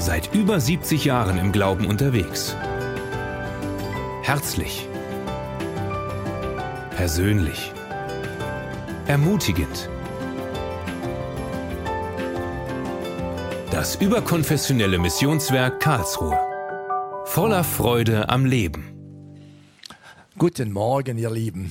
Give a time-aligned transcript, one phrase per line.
[0.00, 2.56] Seit über 70 Jahren im Glauben unterwegs.
[4.22, 4.88] Herzlich.
[6.96, 7.70] Persönlich.
[9.06, 9.90] Ermutigend.
[13.70, 16.38] Das überkonfessionelle Missionswerk Karlsruhe.
[17.26, 18.86] Voller Freude am Leben.
[20.38, 21.70] Guten Morgen, ihr Lieben.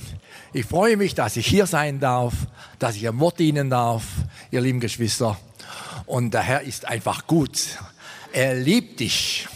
[0.52, 2.34] Ich freue mich, dass ich hier sein darf,
[2.78, 4.04] dass ich am Wort dienen darf,
[4.52, 5.36] ihr lieben Geschwister.
[6.06, 7.76] Und der Herr ist einfach gut.
[8.32, 9.48] Er liebt dich.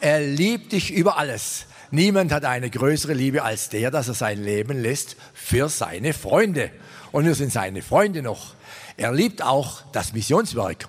[0.00, 1.66] Er liebt dich über alles.
[1.90, 6.70] Niemand hat eine größere Liebe als der, dass er sein Leben lässt für seine Freunde.
[7.12, 8.54] Und wir sind seine Freunde noch.
[8.96, 10.88] Er liebt auch das Missionswerk.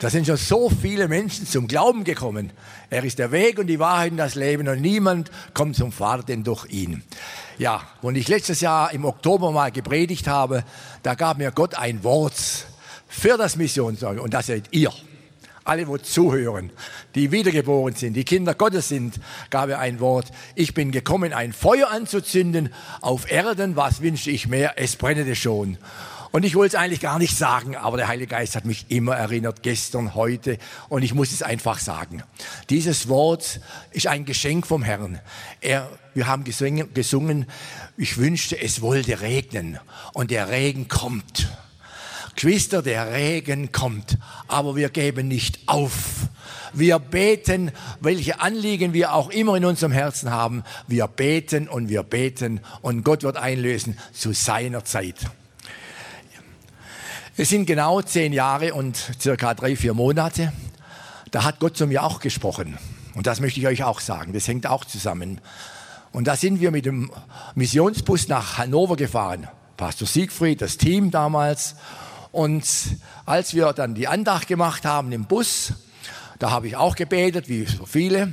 [0.00, 2.52] Da sind schon so viele Menschen zum Glauben gekommen.
[2.90, 6.24] Er ist der Weg und die Wahrheit und das Leben und niemand kommt zum Vater
[6.24, 7.02] denn durch ihn.
[7.58, 10.64] Ja, und ich letztes Jahr im Oktober mal gepredigt habe,
[11.02, 12.34] da gab mir Gott ein Wort
[13.08, 14.92] für das Missionswerk und das seid ihr.
[15.64, 16.70] Alle, wo zuhören,
[17.14, 20.30] die wiedergeboren sind, die Kinder Gottes sind, gab er ein Wort.
[20.54, 23.74] Ich bin gekommen, ein Feuer anzuzünden auf Erden.
[23.74, 24.74] Was wünsche ich mehr?
[24.76, 25.78] Es brennete schon.
[26.34, 29.14] Und ich wollte es eigentlich gar nicht sagen, aber der Heilige Geist hat mich immer
[29.14, 30.58] erinnert, gestern, heute,
[30.88, 32.24] und ich muss es einfach sagen.
[32.70, 33.60] Dieses Wort
[33.92, 35.20] ist ein Geschenk vom Herrn.
[35.60, 37.46] Er, wir haben gesungen, gesungen,
[37.96, 39.78] ich wünschte, es wollte regnen,
[40.12, 41.48] und der Regen kommt.
[42.34, 44.18] Geschwister, der Regen kommt,
[44.48, 46.28] aber wir geben nicht auf.
[46.72, 50.64] Wir beten, welche Anliegen wir auch immer in unserem Herzen haben.
[50.88, 55.16] Wir beten und wir beten und Gott wird einlösen zu seiner Zeit.
[57.36, 60.52] Es sind genau zehn Jahre und circa drei, vier Monate.
[61.30, 62.78] Da hat Gott zu mir auch gesprochen.
[63.14, 64.32] Und das möchte ich euch auch sagen.
[64.32, 65.40] Das hängt auch zusammen.
[66.12, 67.10] Und da sind wir mit dem
[67.54, 69.48] Missionsbus nach Hannover gefahren.
[69.76, 71.74] Pastor Siegfried, das Team damals.
[72.34, 72.66] Und
[73.26, 75.72] als wir dann die Andacht gemacht haben im Bus,
[76.40, 78.32] da habe ich auch gebetet, wie so viele.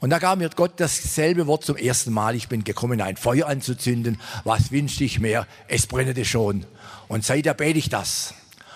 [0.00, 2.34] Und da gab mir Gott dasselbe Wort zum ersten Mal.
[2.34, 4.20] Ich bin gekommen, ein Feuer anzuzünden.
[4.42, 5.46] Was wünschte ich mehr?
[5.68, 6.66] Es brennete schon.
[7.06, 8.34] Und seitdem bete ich das.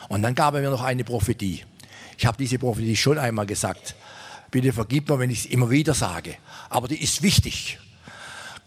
[0.08, 1.64] Und dann gab er mir noch eine Prophetie.
[2.16, 3.96] Ich habe diese Prophetie schon einmal gesagt.
[4.52, 6.36] Bitte vergib mir, wenn ich es immer wieder sage.
[6.70, 7.80] Aber die ist wichtig.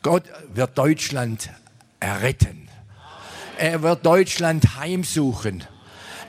[0.02, 1.50] Gott wird Deutschland
[2.02, 2.68] erretten.
[3.58, 5.64] Er wird Deutschland heimsuchen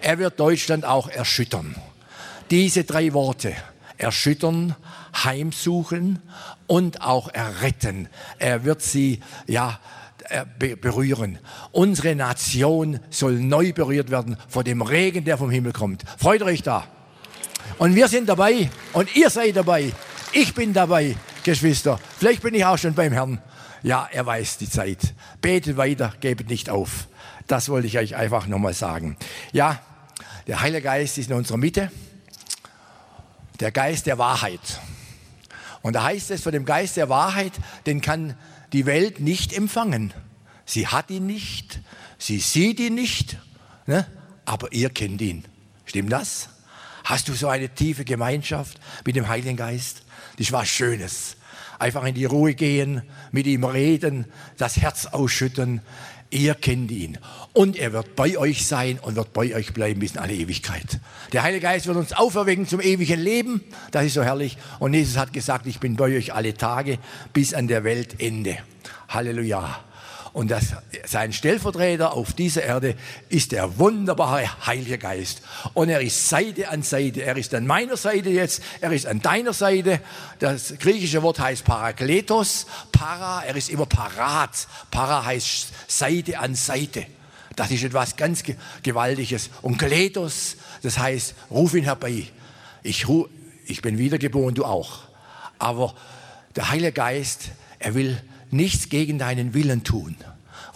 [0.01, 1.75] er wird Deutschland auch erschüttern.
[2.51, 3.55] Diese drei Worte,
[3.97, 4.75] erschüttern,
[5.25, 6.21] heimsuchen
[6.67, 8.09] und auch erretten.
[8.39, 9.81] Er wird sie, ja,
[10.31, 11.39] äh, berühren.
[11.73, 16.05] Unsere Nation soll neu berührt werden von dem Regen, der vom Himmel kommt.
[16.19, 16.87] Freut euch da.
[17.79, 19.93] Und wir sind dabei und ihr seid dabei.
[20.33, 21.99] Ich bin dabei, Geschwister.
[22.19, 23.41] Vielleicht bin ich auch schon beim Herrn.
[23.83, 25.15] Ja, er weiß die Zeit.
[25.41, 27.09] Betet weiter, gebet nicht auf.
[27.47, 29.17] Das wollte ich euch einfach nochmal sagen.
[29.53, 29.81] Ja,
[30.49, 31.93] der Heilige Geist ist in unserer Mitte,
[33.61, 34.81] der Geist der Wahrheit.
[35.83, 37.53] Und da heißt es, von dem Geist der Wahrheit,
[37.87, 38.35] den kann
[38.73, 40.13] die Welt nicht empfangen.
[40.65, 41.81] Sie hat ihn nicht,
[42.19, 43.37] sie sieht ihn nicht,
[43.87, 44.07] ne?
[44.47, 45.45] aber ihr kennt ihn.
[45.85, 46.49] Stimmt das?
[47.05, 50.03] Hast du so eine tiefe Gemeinschaft mit dem Heiligen Geist?
[50.33, 51.37] Das ist was Schönes.
[51.79, 54.27] Einfach in die Ruhe gehen, mit ihm reden,
[54.57, 55.81] das Herz ausschütten.
[56.31, 57.19] Ihr kennt ihn.
[57.55, 61.01] Und er wird bei euch sein und wird bei euch bleiben bis in alle Ewigkeit.
[61.33, 63.63] Der Heilige Geist wird uns auferwecken zum ewigen Leben.
[63.91, 64.59] Das ist so herrlich.
[64.79, 66.99] Und Jesus hat gesagt, ich bin bei euch alle Tage
[67.33, 68.59] bis an der Weltende.
[69.09, 69.81] Halleluja.
[70.33, 70.75] Und das,
[71.07, 72.95] sein Stellvertreter auf dieser Erde
[73.29, 75.43] ist der wunderbare Heilige Geist.
[75.75, 77.23] Und er ist Seite an Seite.
[77.23, 80.01] Er ist an meiner Seite jetzt, er ist an deiner Seite.
[80.39, 82.67] Das griechische Wort heißt Parakletos.
[82.93, 84.69] Para, er ist immer parat.
[84.91, 87.07] Para heißt Seite an Seite.
[87.57, 88.45] Das ist etwas ganz
[88.83, 89.51] Gewaltiges.
[89.63, 92.27] Und Kletos, das heißt, ruf ihn herbei.
[92.85, 93.07] Ich,
[93.67, 95.01] ich bin wiedergeboren, du auch.
[95.59, 95.95] Aber
[96.55, 97.51] der Heilige Geist,
[97.81, 100.17] er will nichts gegen deinen Willen tun.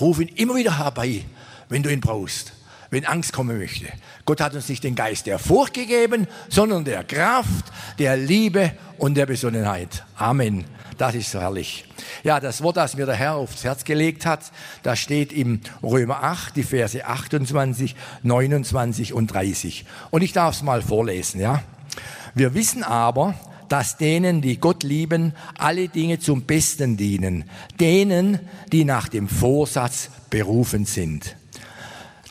[0.01, 1.25] Ruf ihn immer wieder herbei,
[1.69, 2.53] wenn du ihn brauchst,
[2.91, 3.87] wenn Angst kommen möchte.
[4.25, 7.67] Gott hat uns nicht den Geist der Furcht gegeben, sondern der Kraft,
[7.99, 10.05] der Liebe und der Besonnenheit.
[10.17, 10.65] Amen.
[10.99, 11.85] Das ist herrlich.
[12.23, 14.53] Ja, das Wort, das mir der Herr aufs Herz gelegt hat,
[14.83, 19.85] das steht im Römer 8, die Verse 28, 29 und 30.
[20.11, 21.63] Und ich darf es mal vorlesen, ja.
[22.35, 23.35] Wir wissen aber,
[23.69, 27.45] dass denen, die Gott lieben, alle Dinge zum Besten dienen,
[27.81, 28.41] denen,
[28.73, 31.37] die nach dem Vorsatz berufen sind.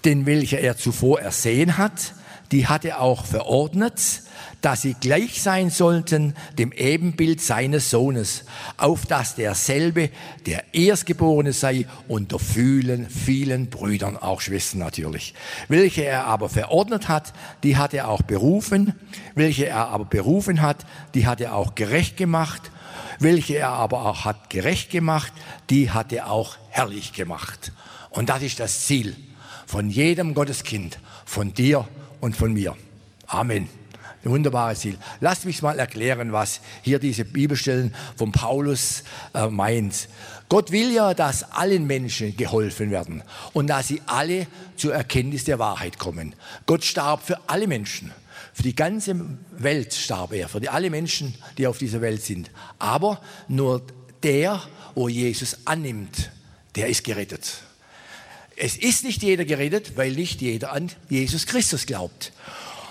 [0.06, 2.14] Denn welcher er zuvor ersehen hat,
[2.52, 4.24] die hat er auch verordnet,
[4.62, 8.44] dass sie gleich sein sollten dem Ebenbild seines Sohnes,
[8.78, 10.10] auf dass derselbe
[10.46, 15.34] der Erstgeborene sei unter vielen, vielen Brüdern, auch Schwestern natürlich.
[15.68, 17.34] Welche er aber verordnet hat,
[17.64, 18.94] die hat er auch berufen,
[19.34, 22.72] welche er aber berufen hat, die hat er auch gerecht gemacht,
[23.20, 25.32] welche er aber auch hat gerecht gemacht,
[25.70, 27.72] die hat er auch herrlich gemacht.
[28.10, 29.16] Und das ist das Ziel
[29.66, 31.88] von jedem Gotteskind, von dir
[32.22, 32.78] und von mir.
[33.28, 33.68] Amen.
[34.24, 34.98] Ein wunderbares Ziel.
[35.20, 39.04] Lasst mich mal erklären, was hier diese Bibelstellen von Paulus
[39.34, 40.08] äh, meint.
[40.48, 43.24] Gott will ja, dass allen Menschen geholfen werden
[43.54, 44.46] und dass sie alle
[44.76, 46.36] zur Erkenntnis der Wahrheit kommen.
[46.68, 48.12] Gott starb für alle Menschen.
[48.54, 49.16] Für die ganze
[49.58, 52.52] Welt starb er, für die, alle Menschen, die auf dieser Welt sind.
[52.80, 53.82] Aber nur
[54.22, 54.62] der,
[54.94, 56.32] wo Jesus annimmt,
[56.76, 57.64] der ist gerettet.
[58.56, 62.32] Es ist nicht jeder gerettet, weil nicht jeder an Jesus Christus glaubt.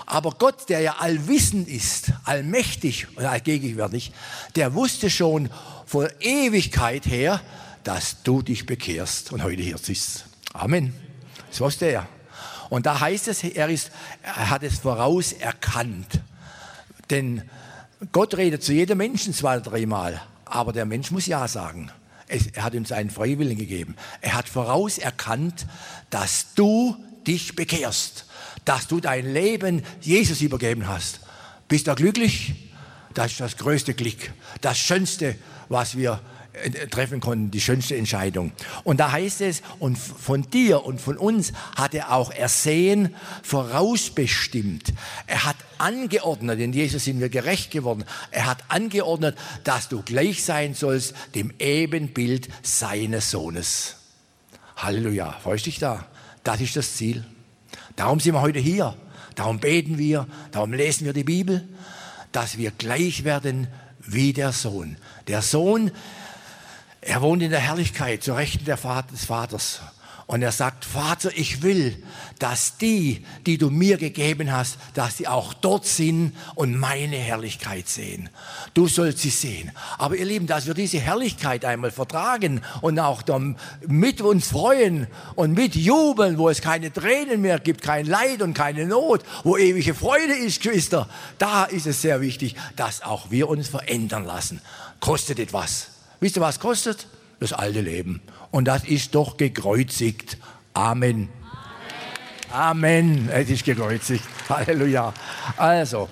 [0.05, 4.11] Aber Gott, der ja allwissend ist, allmächtig und allgegenwärtig,
[4.55, 5.49] der wusste schon
[5.85, 7.41] von Ewigkeit her,
[7.83, 10.25] dass du dich bekehrst und heute hier sitzt.
[10.53, 10.93] Amen.
[11.49, 12.07] Das wusste er.
[12.69, 13.91] Und da heißt es, er, ist,
[14.21, 16.21] er hat es vorauserkannt.
[17.09, 17.49] Denn
[18.11, 21.91] Gott redet zu jedem Menschen zwei dreimal, aber der Mensch muss Ja sagen.
[22.53, 23.95] Er hat uns einen Freiwillen gegeben.
[24.21, 25.67] Er hat vorauserkannt,
[26.09, 26.95] dass du
[27.27, 28.25] dich bekehrst
[28.65, 31.21] dass du dein Leben Jesus übergeben hast.
[31.67, 32.53] Bist du glücklich?
[33.13, 34.31] Das ist das größte Glück,
[34.61, 35.35] das Schönste,
[35.67, 36.21] was wir
[36.89, 38.51] treffen konnten, die schönste Entscheidung.
[38.83, 44.93] Und da heißt es, und von dir und von uns hat er auch ersehen, vorausbestimmt.
[45.27, 50.43] Er hat angeordnet, in Jesus sind wir gerecht geworden, er hat angeordnet, dass du gleich
[50.43, 53.95] sein sollst dem Ebenbild seines Sohnes.
[54.75, 56.05] Halleluja, freust dich da?
[56.43, 57.23] Das ist das Ziel.
[57.95, 58.95] Darum sind wir heute hier.
[59.35, 61.67] Darum beten wir, darum lesen wir die Bibel,
[62.31, 63.67] dass wir gleich werden
[63.99, 64.97] wie der Sohn.
[65.27, 65.91] Der Sohn,
[67.01, 68.79] er wohnt in der Herrlichkeit zur Rechten des
[69.25, 69.81] Vaters.
[70.31, 72.01] Und er sagt, Vater, ich will,
[72.39, 77.89] dass die, die du mir gegeben hast, dass sie auch dort sind und meine Herrlichkeit
[77.89, 78.29] sehen.
[78.73, 79.73] Du sollst sie sehen.
[79.97, 83.23] Aber ihr Lieben, dass wir diese Herrlichkeit einmal vertragen und auch
[83.87, 88.53] mit uns freuen und mit jubeln, wo es keine Tränen mehr gibt, kein Leid und
[88.53, 91.09] keine Not, wo ewige Freude ist, Geschwister,
[91.39, 94.61] da ist es sehr wichtig, dass auch wir uns verändern lassen.
[95.01, 95.90] Kostet etwas.
[96.21, 97.07] Wisst ihr, was kostet?
[97.39, 98.21] Das alte Leben
[98.51, 100.37] und das ist doch gekreuzigt.
[100.73, 101.29] Amen.
[102.51, 103.29] Amen.
[103.29, 104.23] Es ist gekreuzigt.
[104.49, 105.13] Halleluja.
[105.57, 106.09] Also,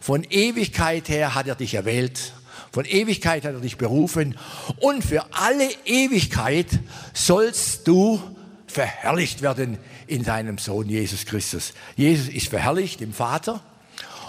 [0.00, 2.32] von Ewigkeit her hat er dich erwählt.
[2.72, 4.38] Von Ewigkeit hat er dich berufen.
[4.78, 6.68] Und für alle Ewigkeit
[7.12, 8.22] sollst du
[8.66, 11.74] verherrlicht werden in deinem Sohn Jesus Christus.
[11.96, 13.60] Jesus ist verherrlicht im Vater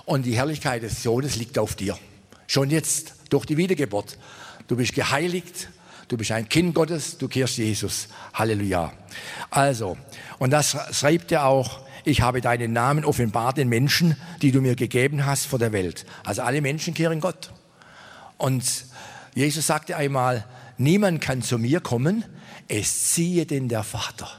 [0.06, 1.98] und die Herrlichkeit des Sohnes liegt auf dir.
[2.48, 4.18] Schon jetzt durch die Wiedergeburt.
[4.72, 5.68] Du bist geheiligt
[6.08, 8.10] Du bist ein Kind Gottes, du kehrst Jesus.
[8.34, 8.92] Halleluja.
[9.50, 9.98] Also,
[10.40, 14.76] und das schreibt er auch, ich habe deinen Namen offenbart den Menschen, die du mir
[14.76, 16.06] gegeben hast vor der Welt.
[16.26, 17.54] Also alle Menschen kehren Gott.
[18.38, 18.86] Und
[19.36, 20.46] Jesus sagte einmal,
[20.78, 22.26] niemand kann zu mir kommen,
[22.68, 24.30] es ziehe denn der Vater.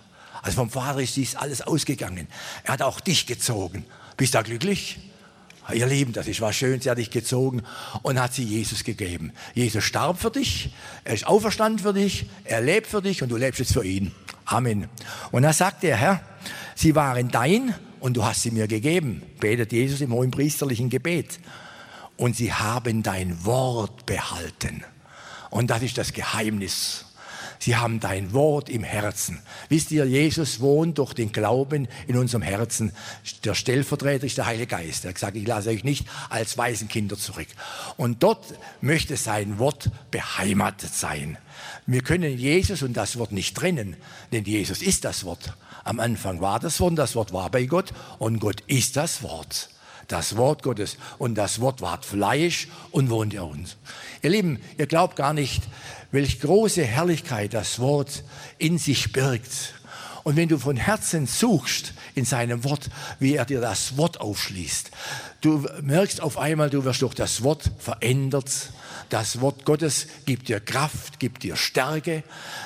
[0.42, 2.28] Also vom Vater ist dies alles ausgegangen.
[2.64, 3.86] Er hat auch dich gezogen.
[4.18, 4.98] Bist du glücklich?
[5.72, 7.62] Ihr Lieben, das ist was schön, sie hat dich gezogen
[8.02, 9.32] und hat sie Jesus gegeben.
[9.54, 10.74] Jesus starb für dich,
[11.04, 14.12] er ist auferstanden für dich, er lebt für dich und du lebst jetzt für ihn.
[14.44, 14.88] Amen.
[15.30, 16.20] Und da sagt der Herr,
[16.74, 21.38] sie waren dein und du hast sie mir gegeben, betet Jesus im hohen priesterlichen Gebet.
[22.16, 24.84] Und sie haben dein Wort behalten.
[25.50, 27.06] Und das ist das Geheimnis
[27.62, 29.38] Sie haben dein Wort im Herzen.
[29.68, 32.90] Wisst ihr, Jesus wohnt durch den Glauben in unserem Herzen.
[33.44, 35.04] Der Stellvertreter ist der Heilige Geist.
[35.04, 37.46] Er hat gesagt, ich lasse euch nicht als Waisenkinder zurück.
[37.96, 38.44] Und dort
[38.80, 41.38] möchte sein Wort beheimatet sein.
[41.86, 43.94] Wir können Jesus und das Wort nicht trennen,
[44.32, 45.56] denn Jesus ist das Wort.
[45.84, 49.68] Am Anfang war das Wort, das Wort war bei Gott und Gott ist das Wort
[50.12, 50.96] das Wort Gottes.
[51.18, 53.76] Und das Wort ward Fleisch und wohnt in uns.
[54.22, 55.62] Ihr Lieben, ihr glaubt gar nicht,
[56.10, 58.22] welch große Herrlichkeit das Wort
[58.58, 59.74] in sich birgt.
[60.24, 64.90] Und wenn du von Herzen suchst in seinem Wort, wie er dir das Wort aufschließt,
[65.40, 68.70] du merkst auf einmal, du wirst durch das Wort verändert.
[69.08, 72.22] Das Wort Gottes gibt dir Kraft, gibt dir Stärke.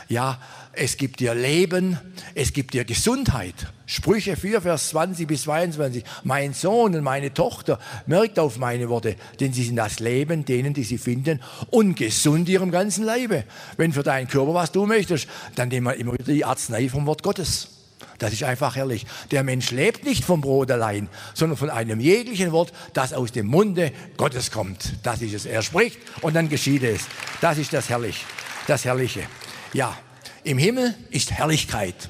[0.09, 0.39] Ja,
[0.77, 1.99] es gibt dir Leben,
[2.35, 3.55] es gibt dir Gesundheit.
[3.87, 6.05] Sprüche 4, Vers 20 bis 22.
[6.25, 10.75] Mein Sohn und meine Tochter, merkt auf meine Worte, denn sie sind das Leben denen,
[10.75, 11.41] die sie finden
[11.71, 13.45] und gesund ihrem ganzen Leibe.
[13.77, 17.07] Wenn für deinen Körper was du möchtest, dann nehmen wir immer wieder die Arznei vom
[17.07, 17.69] Wort Gottes.
[18.19, 19.07] Das ist einfach herrlich.
[19.31, 23.47] Der Mensch lebt nicht vom Brot allein, sondern von einem jeglichen Wort, das aus dem
[23.47, 24.95] Munde Gottes kommt.
[25.03, 25.47] Das ist es.
[25.47, 27.03] Er spricht und dann geschieht es.
[27.41, 28.25] Das ist das Herrlich,
[28.67, 29.23] das Herrliche.
[29.73, 29.97] Ja,
[30.47, 32.09] im Himmel ist Herrlichkeit.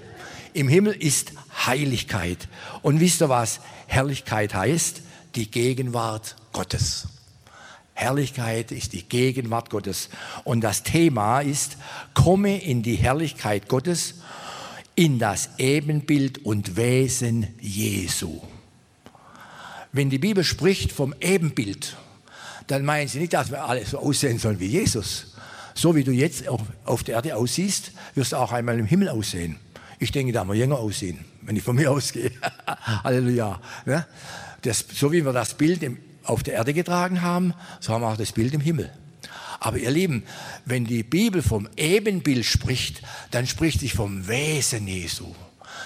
[0.53, 1.33] Im Himmel ist
[1.67, 2.49] Heiligkeit.
[2.83, 5.01] Und wisst ihr was Herrlichkeit heißt?
[5.35, 7.09] Die Gegenwart Gottes.
[7.95, 10.11] Herrlichkeit ist die Gegenwart Gottes.
[10.45, 11.79] Und das Thema ist,
[12.13, 14.17] komme in die Herrlichkeit Gottes
[14.95, 18.43] in das Ebenbild und Wesen Jesu.
[19.93, 21.97] Wenn die Bibel spricht vom Ebenbild,
[22.67, 25.36] dann meinen sie nicht, dass wir alle so aussehen sollen wie Jesus.
[25.77, 29.59] So wie du jetzt auf der Erde aussiehst, wirst du auch einmal im Himmel aussehen.
[29.99, 32.33] Ich denke, da wir jünger aussehen, wenn ich von mir ausgehe.
[33.05, 33.61] Halleluja.
[33.85, 34.07] Ne?
[34.63, 38.09] Das, so wie wir das Bild im, auf der Erde getragen haben, so haben wir
[38.09, 38.91] auch das Bild im Himmel.
[39.61, 40.25] Aber ihr Lieben,
[40.65, 45.35] wenn die Bibel vom Ebenbild spricht, dann spricht sie vom Wesen Jesu.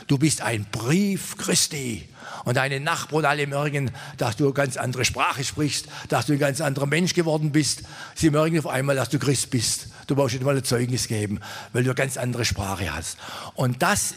[0.06, 2.08] Du bist ein Brief Christi.
[2.44, 6.38] Und deine Nachbarn alle merken, dass du eine ganz andere Sprache sprichst, dass du ein
[6.38, 7.82] ganz anderer Mensch geworden bist.
[8.14, 9.88] Sie merken auf einmal, dass du Christ bist.
[10.06, 11.40] Du brauchst nicht mal ein Zeugnis geben,
[11.72, 13.18] weil du eine ganz andere Sprache hast.
[13.54, 14.14] Und das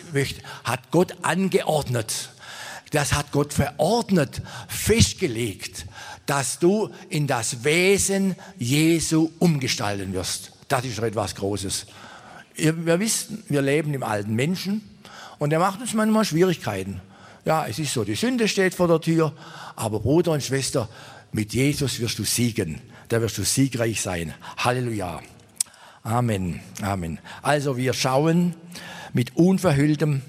[0.63, 2.29] hat Gott angeordnet.
[2.91, 5.85] Das hat Gott verordnet, festgelegt
[6.25, 10.51] dass du in das Wesen Jesu umgestalten wirst.
[10.67, 11.85] Das ist etwas Großes.
[12.55, 14.81] Wir wissen, wir leben im alten Menschen
[15.39, 17.01] und er macht uns manchmal Schwierigkeiten.
[17.45, 19.33] Ja, es ist so, die Sünde steht vor der Tür,
[19.75, 20.87] aber Bruder und Schwester,
[21.31, 22.79] mit Jesus wirst du siegen.
[23.09, 24.33] Da wirst du siegreich sein.
[24.57, 25.21] Halleluja.
[26.03, 26.61] Amen.
[26.81, 27.19] Amen.
[27.41, 28.55] Also wir schauen
[29.13, 30.21] mit unverhülltem,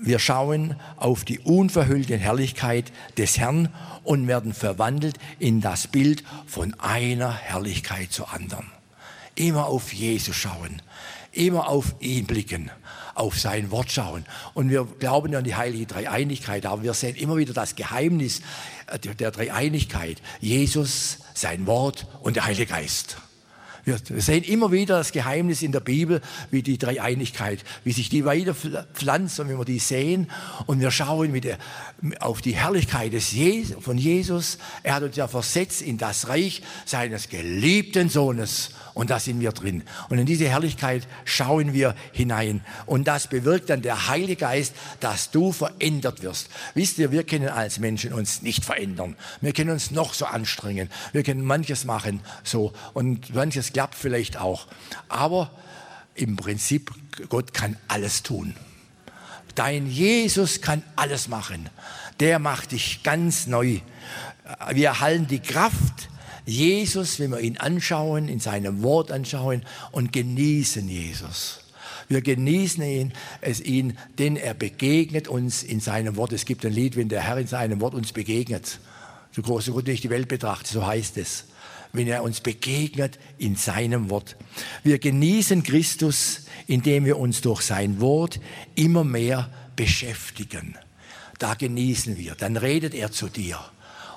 [0.00, 3.68] wir schauen auf die unverhüllte Herrlichkeit des Herrn
[4.02, 8.66] und werden verwandelt in das Bild von einer Herrlichkeit zur anderen.
[9.34, 10.82] Immer auf Jesus schauen,
[11.32, 12.70] immer auf ihn blicken,
[13.14, 14.24] auf sein Wort schauen.
[14.54, 18.42] Und wir glauben an die heilige Dreieinigkeit, aber wir sehen immer wieder das Geheimnis
[19.18, 20.22] der Dreieinigkeit.
[20.40, 23.16] Jesus, sein Wort und der Heilige Geist.
[23.84, 26.20] Wir sehen immer wieder das Geheimnis in der Bibel,
[26.52, 28.54] wie die Dreieinigkeit, wie sich die weiter
[28.94, 30.30] pflanzt und wie wir die sehen.
[30.66, 31.58] Und wir schauen der,
[32.20, 34.58] auf die Herrlichkeit des Je von Jesus.
[34.84, 38.70] Er hat uns ja versetzt in das Reich seines geliebten Sohnes.
[38.94, 39.82] Und da sind wir drin.
[40.10, 42.60] Und in diese Herrlichkeit schauen wir hinein.
[42.86, 46.48] Und das bewirkt dann der Heilige Geist, dass du verändert wirst.
[46.74, 49.16] Wisst ihr, wir können als Menschen uns nicht verändern.
[49.40, 50.90] Wir können uns noch so anstrengen.
[51.12, 52.72] Wir können manches machen so.
[52.92, 54.66] Und manches klappt vielleicht auch.
[55.08, 55.50] Aber
[56.14, 56.92] im Prinzip,
[57.28, 58.54] Gott kann alles tun.
[59.54, 61.68] Dein Jesus kann alles machen.
[62.20, 63.80] Der macht dich ganz neu.
[64.72, 66.08] Wir erhalten die Kraft,
[66.44, 69.62] Jesus, wenn wir ihn anschauen, in seinem Wort anschauen
[69.92, 71.60] und genießen Jesus.
[72.08, 76.32] Wir genießen ihn, es ihn, denn er begegnet uns in seinem Wort.
[76.32, 78.80] Es gibt ein Lied, wenn der Herr in seinem Wort uns begegnet.
[79.30, 81.44] So groß so gut ich die Welt betrachte, so heißt es.
[81.92, 84.36] Wenn er uns begegnet in seinem Wort.
[84.82, 88.40] Wir genießen Christus, indem wir uns durch sein Wort
[88.74, 90.76] immer mehr beschäftigen.
[91.38, 92.34] Da genießen wir.
[92.34, 93.58] Dann redet er zu dir.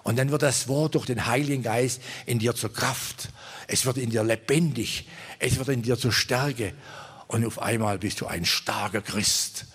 [0.04, 3.30] Und dann wird das Wort durch den Heiligen Geist in dir zur Kraft.
[3.68, 5.08] Es wird in dir lebendig.
[5.40, 6.74] Es wird in dir zur Stärke.
[7.28, 9.66] Und auf einmal bist du ein starker Christ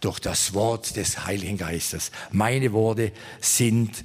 [0.00, 2.12] durch das Wort des Heiligen Geistes.
[2.30, 4.04] Meine Worte sind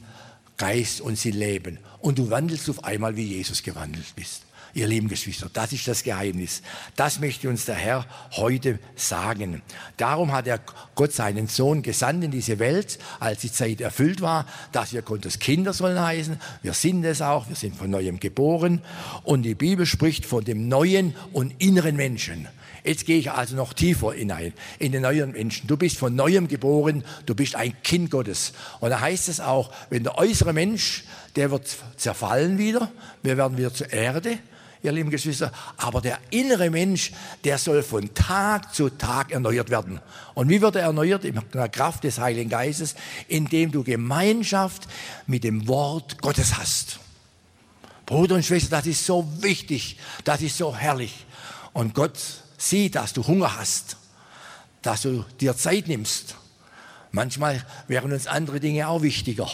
[0.58, 1.80] Geist und sie leben.
[2.04, 4.42] Und du wandelst auf einmal, wie Jesus gewandelt bist.
[4.74, 6.62] Ihr lieben Geschwister, das ist das Geheimnis.
[6.98, 9.62] Das möchte uns der Herr heute sagen.
[9.96, 10.60] Darum hat er
[10.96, 15.40] Gott seinen Sohn gesandt in diese Welt, als die Zeit erfüllt war, dass wir Gottes
[15.40, 16.42] Kinder sollen heißen.
[16.62, 18.82] Wir sind es auch, wir sind von neuem geboren.
[19.24, 22.50] Und die Bibel spricht von dem neuen und inneren Menschen.
[22.84, 25.68] Jetzt gehe ich also noch tiefer hinein, in den neuen Menschen.
[25.68, 28.52] Du bist von neuem geboren, du bist ein Kind Gottes.
[28.82, 31.06] Und da heißt es auch, wenn der äußere Mensch,
[31.38, 34.38] der wird zerfallen wieder, wir werden wieder zur Erde,
[34.82, 35.54] ihr lieben Geschwister.
[35.78, 37.14] Aber der innere Mensch,
[37.46, 40.02] der soll von Tag zu Tag erneuert werden.
[40.34, 41.24] Und wie wird er erneuert?
[41.24, 42.96] In der Kraft des Heiligen Geistes,
[43.30, 44.90] indem du Gemeinschaft
[45.26, 47.00] mit dem Wort Gottes hast.
[48.06, 51.26] Bruder und Schwester, das ist so wichtig, das ist so herrlich.
[51.72, 53.98] Und Gott sieht, dass du Hunger hast,
[54.82, 56.36] dass du dir Zeit nimmst.
[57.12, 59.50] Manchmal wären uns andere Dinge auch wichtiger.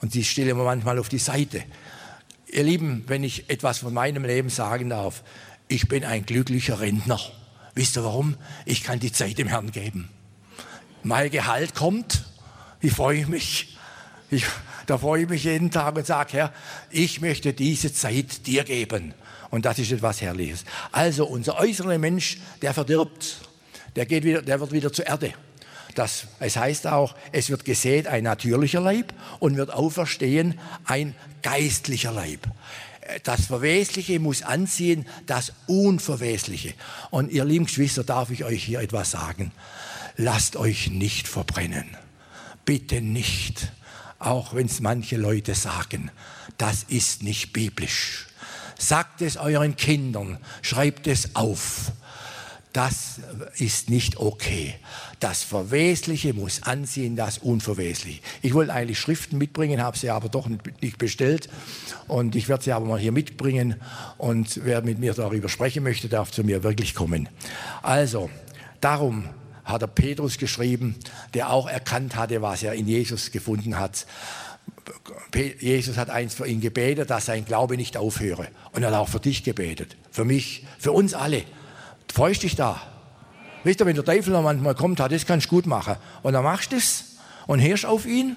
[0.00, 1.64] Und die stellen wir manchmal auf die Seite.
[2.46, 5.22] Ihr Lieben, wenn ich etwas von meinem Leben sagen darf,
[5.68, 7.20] ich bin ein glücklicher Rentner.
[7.74, 8.36] Wisst ihr warum?
[8.64, 10.08] Ich kann die Zeit dem Herrn geben.
[11.02, 12.24] Mein Gehalt kommt,
[12.80, 13.76] wie freue ich mich.
[14.30, 14.46] Ich,
[14.86, 16.52] da freue ich mich jeden Tag und sage, Herr,
[16.90, 19.14] ich möchte diese Zeit dir geben.
[19.50, 20.64] Und das ist etwas Herrliches.
[20.92, 23.38] Also unser äußerer Mensch, der verdirbt,
[23.94, 25.32] der, geht wieder, der wird wieder zur Erde.
[25.94, 32.12] Das, es heißt auch, es wird gesät ein natürlicher Leib und wird auferstehen ein geistlicher
[32.12, 32.46] Leib.
[33.22, 36.74] Das Verwesliche muss anziehen das Unverwesliche.
[37.10, 39.52] Und ihr lieben Geschwister, darf ich euch hier etwas sagen.
[40.16, 41.96] Lasst euch nicht verbrennen.
[42.64, 43.72] Bitte nicht.
[44.18, 46.10] Auch wenn es manche Leute sagen.
[46.58, 48.26] Das ist nicht biblisch.
[48.78, 50.38] Sagt es euren Kindern.
[50.62, 51.92] Schreibt es auf.
[52.76, 53.20] Das
[53.56, 54.74] ist nicht okay.
[55.18, 58.20] Das Verwesliche muss anziehen, das Unverwesliche.
[58.42, 61.48] Ich wollte eigentlich Schriften mitbringen, habe sie aber doch nicht bestellt.
[62.06, 63.76] Und ich werde sie aber mal hier mitbringen.
[64.18, 67.30] Und wer mit mir darüber sprechen möchte, darf zu mir wirklich kommen.
[67.80, 68.28] Also,
[68.82, 69.30] darum
[69.64, 70.96] hat er Petrus geschrieben,
[71.32, 74.06] der auch erkannt hatte, was er in Jesus gefunden hat.
[75.60, 78.48] Jesus hat eins für ihn gebetet, dass sein Glaube nicht aufhöre.
[78.72, 81.44] Und er hat auch für dich gebetet, für mich, für uns alle.
[82.12, 82.80] Freust dich da?
[83.64, 85.96] Wisst ihr, wenn der Teufel noch manchmal kommt, das kannst du gut machen.
[86.22, 87.16] Und dann machst du es
[87.46, 88.36] und hörst auf ihn.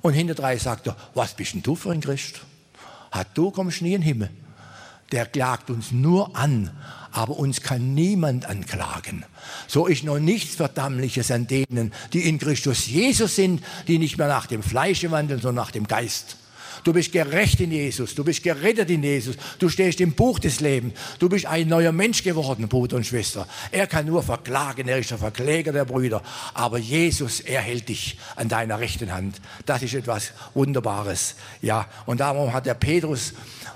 [0.00, 2.40] Und hinterdrein sagt er, was bist denn du für ein Christ?
[3.10, 4.30] Hat du kommst nie in den Himmel.
[5.12, 6.70] Der klagt uns nur an,
[7.12, 9.24] aber uns kann niemand anklagen.
[9.68, 14.28] So ist noch nichts Verdammliches an denen, die in Christus Jesus sind, die nicht mehr
[14.28, 16.36] nach dem Fleische wandeln, sondern nach dem Geist.
[16.84, 18.14] Du bist gerecht in Jesus.
[18.14, 19.36] Du bist gerettet in Jesus.
[19.58, 20.92] Du stehst im Buch des Lebens.
[21.18, 23.48] Du bist ein neuer Mensch geworden, Bruder und Schwester.
[23.70, 24.86] Er kann nur verklagen.
[24.86, 26.22] Er ist der Verkläger der Brüder.
[26.52, 29.40] Aber Jesus, er hält dich an deiner rechten Hand.
[29.64, 31.36] Das ist etwas Wunderbares.
[31.62, 31.86] Ja.
[32.04, 33.32] Und darum hat der Petrus,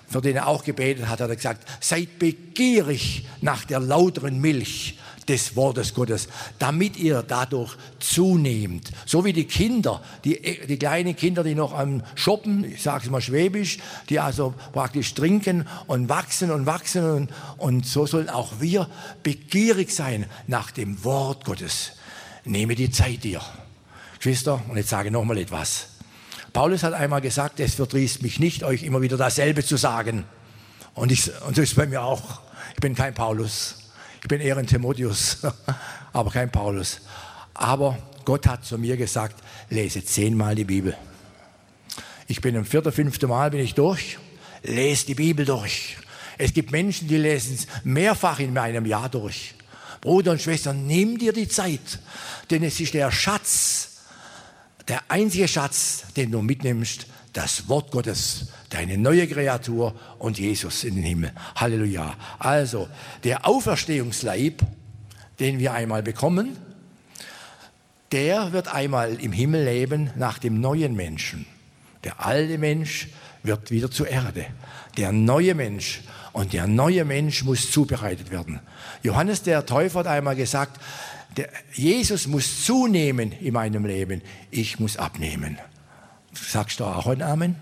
[0.08, 4.98] für den er auch gebetet hat, hat er gesagt, seid begierig nach der lauteren Milch
[5.28, 8.90] des Wortes Gottes, damit ihr dadurch zunehmt.
[9.04, 13.10] So wie die Kinder, die, die kleinen Kinder, die noch am Shoppen, ich sage es
[13.10, 18.60] mal schwäbisch, die also praktisch trinken und wachsen und wachsen und, und so sollen auch
[18.60, 18.88] wir
[19.22, 21.92] begierig sein nach dem Wort Gottes.
[22.44, 23.42] Nehme die Zeit dir.
[24.16, 25.97] Geschwister, und jetzt sage ich nochmal etwas.
[26.52, 30.24] Paulus hat einmal gesagt, es verdrießt mich nicht, euch immer wieder dasselbe zu sagen.
[30.94, 32.40] Und, ich, und das ist bei mir auch.
[32.74, 33.76] Ich bin kein Paulus.
[34.22, 35.38] Ich bin eher ein Timotheus,
[36.12, 37.00] aber kein Paulus.
[37.54, 40.96] Aber Gott hat zu mir gesagt, lese zehnmal die Bibel.
[42.26, 44.18] Ich bin im vierten, fünften Mal bin ich durch,
[44.62, 45.96] lese die Bibel durch.
[46.36, 49.54] Es gibt Menschen, die lesen es mehrfach in einem Jahr durch.
[50.00, 51.98] Bruder und Schwester, nimm dir die Zeit,
[52.50, 53.97] denn es ist der Schatz,
[54.88, 60.96] der einzige Schatz, den du mitnimmst, das Wort Gottes, deine neue Kreatur und Jesus in
[60.96, 61.32] den Himmel.
[61.54, 62.16] Halleluja.
[62.38, 62.88] Also,
[63.22, 64.62] der Auferstehungsleib,
[65.38, 66.56] den wir einmal bekommen,
[68.12, 71.46] der wird einmal im Himmel leben nach dem neuen Menschen.
[72.04, 73.08] Der alte Mensch
[73.42, 74.46] wird wieder zur Erde.
[74.96, 78.60] Der neue Mensch und der neue Mensch muss zubereitet werden.
[79.02, 80.80] Johannes der Täufer hat einmal gesagt,
[81.72, 85.58] Jesus muss zunehmen in meinem Leben, ich muss abnehmen.
[86.32, 87.56] Sagst du auch ein Amen?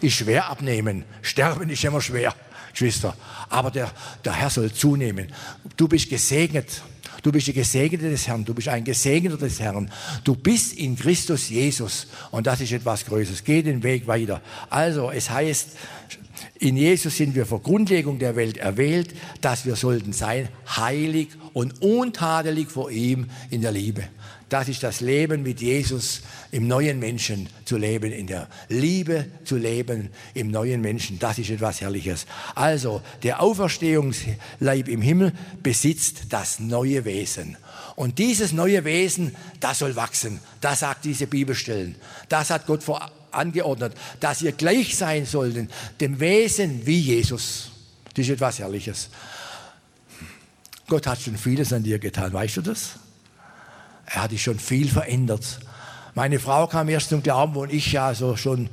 [0.00, 1.04] Ist schwer abnehmen.
[1.22, 2.34] Sterben ist immer schwer,
[2.72, 3.16] Geschwister.
[3.48, 3.90] Aber der,
[4.24, 5.32] der Herr soll zunehmen.
[5.76, 6.82] Du bist gesegnet.
[7.26, 8.44] Du bist die Gesegnete des Herrn.
[8.44, 9.90] Du bist ein Gesegneter des Herrn.
[10.22, 12.06] Du bist in Christus Jesus.
[12.30, 13.42] Und das ist etwas Größeres.
[13.42, 14.40] Geh den Weg weiter.
[14.70, 15.70] Also, es heißt,
[16.60, 21.82] in Jesus sind wir vor Grundlegung der Welt erwählt, dass wir sollten sein, heilig und
[21.82, 24.04] untadelig vor ihm in der Liebe.
[24.48, 26.20] Das ist das Leben mit Jesus
[26.52, 31.18] im neuen Menschen zu leben, in der Liebe zu leben im neuen Menschen.
[31.18, 32.26] Das ist etwas Herrliches.
[32.54, 35.32] Also, der Auferstehungsleib im Himmel
[35.64, 37.56] besitzt das neue Wesen.
[37.96, 40.38] Und dieses neue Wesen, das soll wachsen.
[40.60, 41.96] Das sagt diese Bibelstellen.
[42.28, 45.68] Das hat Gott vor angeordnet, dass ihr gleich sein sollten,
[46.00, 47.72] dem Wesen wie Jesus.
[48.14, 49.10] Das ist etwas Herrliches.
[50.86, 52.98] Gott hat schon vieles an dir getan, weißt du das?
[54.06, 55.60] Er hat dich schon viel verändert.
[56.14, 58.70] Meine Frau kam erst zum Glauben, wo ich ja so schon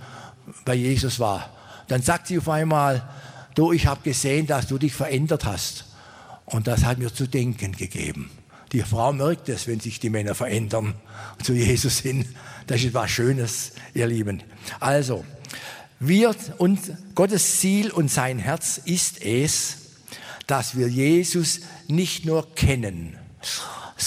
[0.66, 1.50] bei Jesus war.
[1.88, 3.08] Dann sagt sie auf einmal,
[3.56, 5.86] du, ich habe gesehen, dass du dich verändert hast.
[6.46, 8.30] Und das hat mir zu denken gegeben.
[8.72, 10.96] Die Frau merkt es, wenn sich die Männer verändern
[11.42, 12.26] zu Jesus hin.
[12.68, 14.42] Das ist etwas Schönes, ihr Lieben.
[14.80, 15.26] Also,
[16.00, 16.80] wir und
[17.14, 19.78] Gottes Ziel und sein Herz ist es,
[20.48, 23.18] dass wir Jesus nicht nur kennen,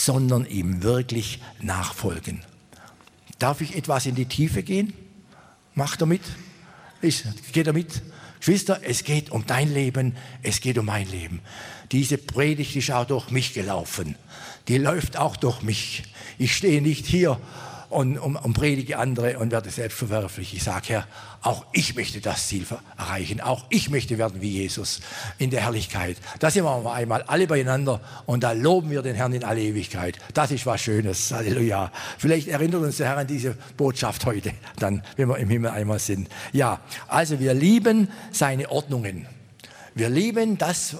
[0.04, 2.42] sondern ihm wirklich nachfolgen.
[3.38, 4.92] Darf ich etwas in die Tiefe gehen?
[5.74, 6.22] Macht er mit?
[7.52, 8.02] Geht er mit?
[8.38, 11.40] Geschwister, es geht um dein Leben, es geht um mein Leben.
[11.92, 14.14] Diese Predigt ist auch durch mich gelaufen.
[14.68, 16.04] Die läuft auch durch mich.
[16.38, 17.40] Ich stehe nicht hier
[17.88, 20.54] und, und, und predige andere und werde selbst verwerflich.
[20.54, 21.06] Ich sage, Herr,
[21.42, 22.66] auch ich möchte das Ziel
[22.98, 23.40] erreichen.
[23.40, 25.00] Auch ich möchte werden wie Jesus
[25.38, 26.16] in der Herrlichkeit.
[26.40, 30.18] Da sind wir einmal alle beieinander und da loben wir den Herrn in alle Ewigkeit.
[30.34, 31.32] Das ist was Schönes.
[31.32, 31.92] Halleluja.
[32.18, 35.98] Vielleicht erinnert uns der Herr an diese Botschaft heute, dann, wenn wir im Himmel einmal
[35.98, 36.28] sind.
[36.52, 39.26] Ja, also wir lieben seine Ordnungen.
[39.94, 40.96] Wir lieben das,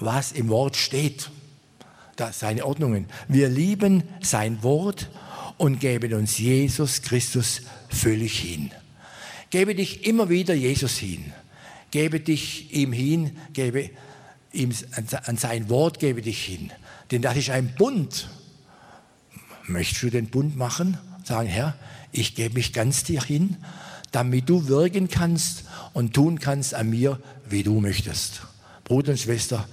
[0.00, 1.30] was im Wort steht.
[2.16, 3.06] Das, seine Ordnungen.
[3.28, 5.08] Wir lieben sein Wort
[5.58, 8.70] und geben uns Jesus Christus völlig hin.
[9.50, 11.32] Gebe dich immer wieder Jesus hin.
[11.90, 13.90] Gebe dich ihm hin, gebe
[14.52, 14.72] ihm
[15.24, 16.70] an sein Wort, gebe dich hin.
[17.10, 18.28] Denn das ist ein Bund.
[19.66, 20.98] Möchtest du den Bund machen?
[21.24, 21.76] Sagen, Herr,
[22.12, 23.56] ich gebe mich ganz dir hin,
[24.12, 28.42] damit du wirken kannst und tun kannst an mir, wie du möchtest.
[28.84, 29.66] Bruder und Schwester,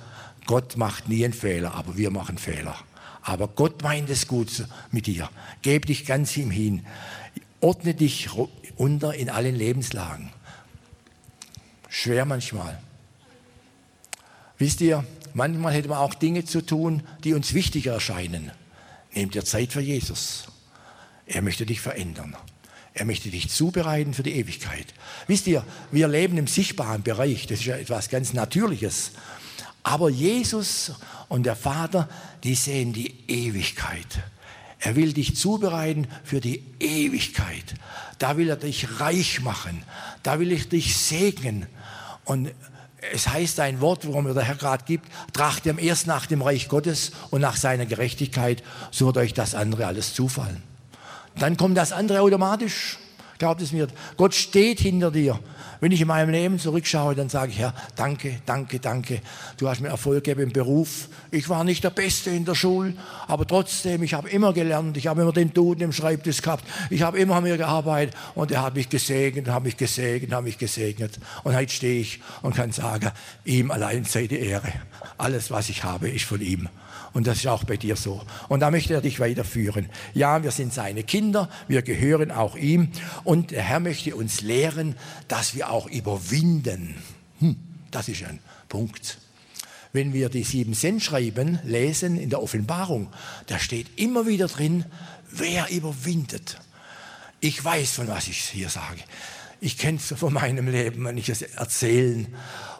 [0.45, 2.75] Gott macht nie einen Fehler, aber wir machen Fehler.
[3.27, 5.29] Aber Gott meint es gut mit dir.
[5.63, 6.85] Geb dich ganz ihm hin.
[7.59, 8.29] Ordne dich
[8.75, 10.31] unter in allen Lebenslagen.
[11.89, 12.79] Schwer manchmal.
[14.59, 18.51] Wisst ihr, manchmal hätte man auch Dinge zu tun, die uns wichtiger erscheinen.
[19.11, 20.45] Nehmt dir Zeit für Jesus.
[21.25, 22.37] Er möchte dich verändern.
[22.93, 24.93] Er möchte dich zubereiten für die Ewigkeit.
[25.25, 27.47] Wisst ihr, wir leben im sichtbaren Bereich.
[27.47, 29.13] Das ist ja etwas ganz Natürliches.
[29.85, 30.93] Aber Jesus
[31.29, 32.09] und der Vater,
[32.43, 34.07] die sehen die Ewigkeit.
[34.79, 37.75] Er will dich zubereiten für die Ewigkeit.
[38.17, 39.83] Da will er dich reich machen.
[40.23, 41.67] Da will ich dich segnen.
[42.23, 42.49] Und
[43.13, 46.41] es heißt ein Wort, worum mir der Herr gerade gibt, tracht ihm erst nach dem
[46.41, 50.63] Reich Gottes und nach seiner Gerechtigkeit, so wird euch das andere alles zufallen.
[51.37, 52.97] Dann kommt das andere automatisch.
[53.37, 53.87] Glaubt es mir.
[54.17, 55.39] Gott steht hinter dir.
[55.81, 59.21] Wenn ich in meinem Leben zurückschaue, dann sage ich, Herr, danke, danke, danke.
[59.57, 61.09] Du hast mir Erfolg gegeben im Beruf.
[61.31, 62.93] Ich war nicht der Beste in der Schule,
[63.27, 64.95] aber trotzdem, ich habe immer gelernt.
[64.95, 66.63] Ich habe immer den Duden im Schreibtisch gehabt.
[66.89, 70.57] Ich habe immer mir gearbeitet und er hat mich gesegnet, hat mich gesegnet, hat mich
[70.57, 71.19] gesegnet.
[71.43, 73.11] Und heute stehe ich und kann sagen,
[73.43, 74.71] ihm allein sei die Ehre.
[75.17, 76.69] Alles, was ich habe, ist von ihm.
[77.15, 78.21] Und das ist auch bei dir so.
[78.49, 79.87] Und da möchte er dich weiterführen.
[80.13, 82.89] Ja, wir sind seine Kinder, wir gehören auch ihm.
[83.23, 84.97] Und der Herr möchte uns lehren,
[85.29, 86.93] dass wir auch überwinden.
[87.39, 87.55] Hm,
[87.89, 89.17] das ist ein Punkt.
[89.93, 93.07] Wenn wir die sieben Sendschreiben lesen in der Offenbarung,
[93.47, 94.83] da steht immer wieder drin,
[95.31, 96.59] wer überwindet.
[97.39, 98.99] Ich weiß, von was ich hier sage.
[99.61, 102.27] Ich kenne es von meinem Leben, wenn ich es erzählen,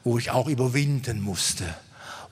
[0.04, 1.74] wo ich auch überwinden musste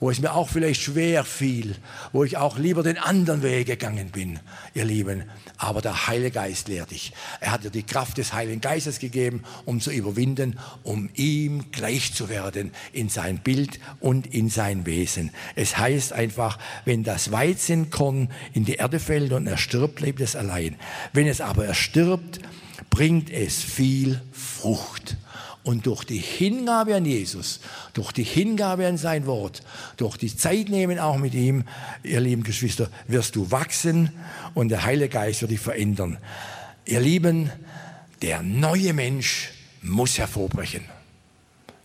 [0.04, 1.76] wo es mir auch vielleicht schwer fiel,
[2.12, 4.38] wo ich auch lieber den anderen Weg gegangen bin,
[4.74, 5.22] ihr Lieben.
[5.56, 7.14] Aber der Heilige Geist lehrt dich.
[7.40, 12.12] Er hat dir die Kraft des Heiligen Geistes gegeben, um zu überwinden, um ihm gleich
[12.12, 15.30] zu werden in sein Bild und in sein Wesen.
[15.56, 20.36] Es heißt einfach, wenn das Weizenkorn in die Erde fällt und er stirbt, bleibt es
[20.36, 20.76] allein.
[21.14, 22.40] Wenn es aber erstirbt,
[22.90, 25.16] bringt es viel Frucht.
[25.64, 27.60] Und durch die Hingabe an Jesus,
[27.94, 29.62] durch die Hingabe an sein Wort,
[29.96, 31.64] durch die Zeit nehmen auch mit ihm,
[32.02, 34.12] ihr lieben Geschwister, wirst du wachsen
[34.52, 36.18] und der Heilige Geist wird dich verändern.
[36.84, 37.50] Ihr Lieben,
[38.20, 40.84] der neue Mensch muss hervorbrechen.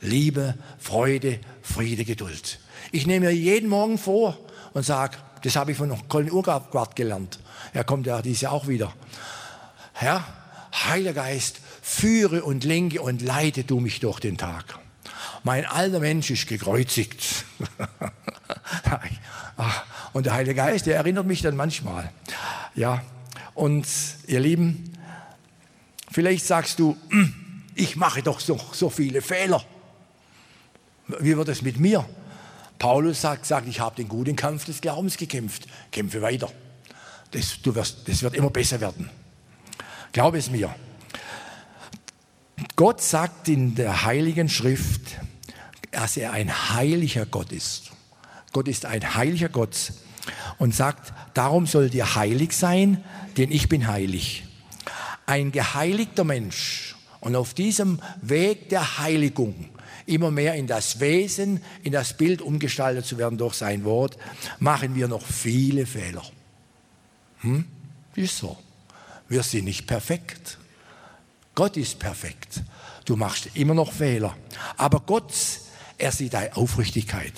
[0.01, 2.59] Liebe, Freude, Friede, Geduld.
[2.91, 4.37] Ich nehme mir jeden Morgen vor
[4.73, 7.39] und sage, das habe ich von Colin Urquhart gelernt.
[7.73, 8.93] Er kommt ja dieses Jahr auch wieder.
[9.93, 10.25] Herr,
[10.73, 14.77] Heiliger Geist, führe und lenke und leite du mich durch den Tag.
[15.43, 17.45] Mein alter Mensch ist gekreuzigt.
[20.13, 22.11] und der Heilige Geist, der erinnert mich dann manchmal.
[22.75, 23.01] Ja,
[23.55, 23.87] und
[24.27, 24.93] ihr Lieben,
[26.11, 26.95] vielleicht sagst du,
[27.75, 29.63] ich mache doch so, so viele Fehler.
[31.07, 32.07] Wie wird es mit mir?
[32.77, 35.67] Paulus sagt, sagt ich habe den guten Kampf des Glaubens gekämpft.
[35.91, 36.51] Kämpfe weiter.
[37.31, 39.09] Das, wirst, das wird immer besser werden.
[40.11, 40.73] Glaube es mir.
[42.79, 45.17] Gott sagt in der Heiligen Schrift,
[45.91, 47.91] dass er ein heiliger Gott ist.
[48.53, 49.91] Gott ist ein heiliger Gott
[50.59, 53.03] und sagt, darum sollt ihr heilig sein,
[53.35, 54.45] denn ich bin heilig.
[55.25, 59.71] Ein geheiligter Mensch und auf diesem Weg der Heiligung
[60.05, 64.17] immer mehr in das Wesen, in das Bild umgestaltet zu werden durch sein Wort,
[64.59, 66.23] machen wir noch viele Fehler.
[67.41, 67.65] Hm?
[68.15, 68.57] Ist so.
[69.27, 70.59] Wir sind nicht perfekt.
[71.59, 72.63] Gott ist perfekt.
[73.03, 74.33] Du machst immer noch Fehler.
[74.77, 75.33] Aber Gott,
[75.97, 77.33] er sieht deine Aufrichtigkeit.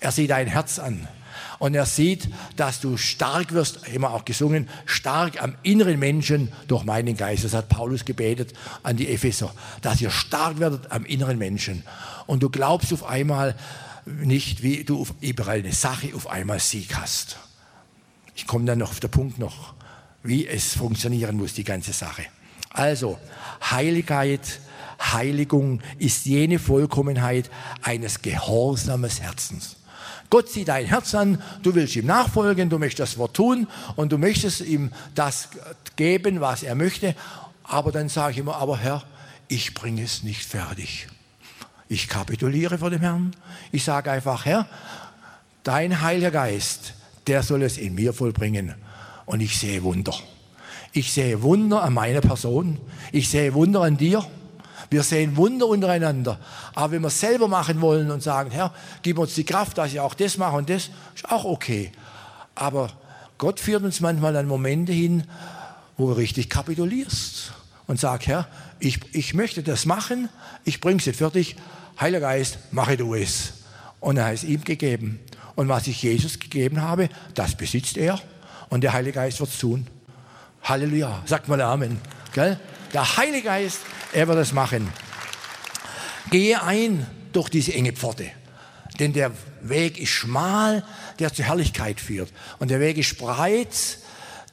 [0.00, 1.08] Er sieht dein Herz an.
[1.58, 6.84] Und er sieht, dass du stark wirst, immer auch gesungen, stark am inneren Menschen durch
[6.84, 7.44] meinen Geist.
[7.44, 9.50] Das hat Paulus gebetet an die Epheser,
[9.80, 11.84] dass ihr stark werdet am inneren Menschen.
[12.26, 13.54] Und du glaubst auf einmal
[14.04, 17.38] nicht, wie du über eine Sache auf einmal Sieg hast.
[18.34, 19.72] Ich komme dann noch auf den Punkt noch
[20.22, 22.24] wie es funktionieren muss, die ganze Sache.
[22.74, 23.18] Also,
[23.70, 24.60] Heiligkeit,
[25.00, 27.50] Heiligung ist jene Vollkommenheit
[27.82, 29.76] eines gehorsamen Herzens.
[30.30, 34.10] Gott sieht dein Herz an, du willst ihm nachfolgen, du möchtest das Wort tun und
[34.10, 35.48] du möchtest ihm das
[35.96, 37.14] geben, was er möchte.
[37.62, 39.04] Aber dann sage ich immer, aber Herr,
[39.48, 41.08] ich bringe es nicht fertig.
[41.88, 43.36] Ich kapituliere vor dem Herrn.
[43.70, 44.66] Ich sage einfach, Herr,
[45.62, 46.94] dein Heiliger Geist,
[47.26, 48.74] der soll es in mir vollbringen.
[49.26, 50.14] Und ich sehe Wunder.
[50.96, 52.78] Ich sehe Wunder an meiner Person.
[53.10, 54.24] Ich sehe Wunder an dir.
[54.90, 56.38] Wir sehen Wunder untereinander.
[56.72, 59.92] Aber wenn wir es selber machen wollen und sagen, Herr, gib uns die Kraft, dass
[59.92, 61.90] ich auch das mache und das, ist auch okay.
[62.54, 62.92] Aber
[63.38, 65.24] Gott führt uns manchmal an Momente hin,
[65.96, 67.52] wo du richtig kapitulierst
[67.88, 68.46] und sagst, Herr,
[68.78, 70.28] ich, ich möchte das machen,
[70.64, 71.56] ich bringe es fertig.
[71.98, 73.54] Heiliger Geist, mache du es.
[73.98, 75.18] Und er ist ihm gegeben.
[75.56, 78.20] Und was ich Jesus gegeben habe, das besitzt er.
[78.68, 79.88] Und der Heilige Geist wird es tun.
[80.64, 81.22] Halleluja.
[81.26, 82.00] Sagt mal Amen.
[82.32, 82.58] Gell?
[82.94, 83.80] Der Heilige Geist,
[84.12, 84.90] er wird es machen.
[86.30, 88.30] Gehe ein durch diese enge Pforte.
[88.98, 90.84] Denn der Weg ist schmal,
[91.18, 92.32] der zur Herrlichkeit führt.
[92.58, 93.98] Und der Weg ist breit,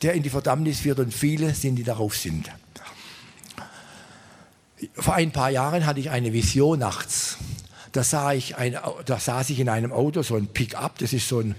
[0.01, 0.99] der in die Verdammnis führt.
[0.99, 2.49] Und viele sind, die darauf sind.
[4.95, 7.37] Vor ein paar Jahren hatte ich eine Vision nachts.
[7.93, 11.27] Da, sah ich ein, da saß ich in einem Auto, so ein Pickup, das ist
[11.27, 11.55] so ein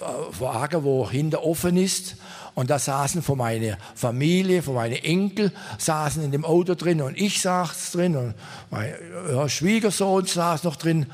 [0.00, 2.16] äh, Wagen, wo hinter offen ist.
[2.54, 7.16] Und da saßen von meiner Familie, von meinen Enkel, saßen in dem Auto drin und
[7.16, 8.34] ich saß drin und
[8.70, 11.06] mein Schwiegersohn saß noch drin.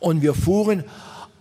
[0.00, 0.84] Und wir fuhren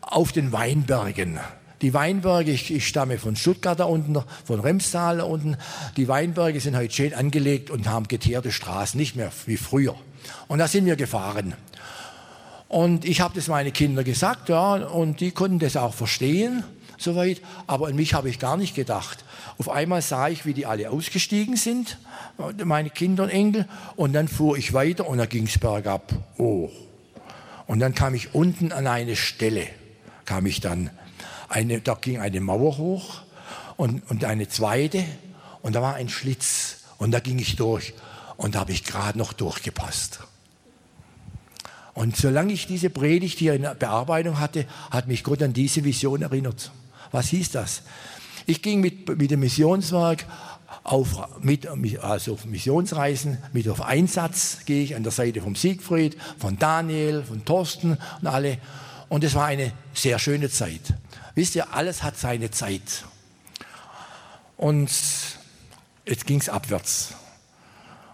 [0.01, 1.39] auf den Weinbergen.
[1.81, 5.57] Die Weinberge, ich, ich, stamme von Stuttgart da unten, von Remstal da unten.
[5.95, 9.95] Die Weinberge sind heute schön angelegt und haben geteerte Straßen, nicht mehr wie früher.
[10.47, 11.53] Und da sind wir gefahren.
[12.67, 16.63] Und ich habe das meine Kinder gesagt, ja, und die konnten das auch verstehen,
[16.97, 17.41] soweit.
[17.67, 19.23] Aber an mich habe ich gar nicht gedacht.
[19.57, 21.97] Auf einmal sah ich, wie die alle ausgestiegen sind,
[22.63, 26.13] meine Kinder und Enkel, und dann fuhr ich weiter und da ging es bergab.
[26.37, 26.69] Oh.
[27.65, 29.67] Und dann kam ich unten an eine Stelle,
[30.25, 30.89] kam ich dann.
[31.49, 33.21] Eine, da ging eine Mauer hoch
[33.77, 35.03] und, und eine zweite
[35.61, 37.93] und da war ein Schlitz und da ging ich durch
[38.37, 40.19] und da habe ich gerade noch durchgepasst.
[41.93, 46.21] Und solange ich diese Predigt hier in Bearbeitung hatte, hat mich Gott an diese Vision
[46.21, 46.71] erinnert.
[47.11, 47.83] Was hieß das?
[48.45, 50.25] Ich ging mit, mit dem Missionswerk
[50.83, 51.67] auf, mit,
[51.99, 57.23] also auf Missionsreisen, mit auf Einsatz gehe ich an der Seite von Siegfried, von Daniel,
[57.23, 58.57] von Thorsten und alle.
[59.09, 60.93] Und es war eine sehr schöne Zeit.
[61.35, 63.05] Wisst ihr, alles hat seine Zeit.
[64.55, 64.89] Und
[66.05, 67.13] jetzt ging es abwärts.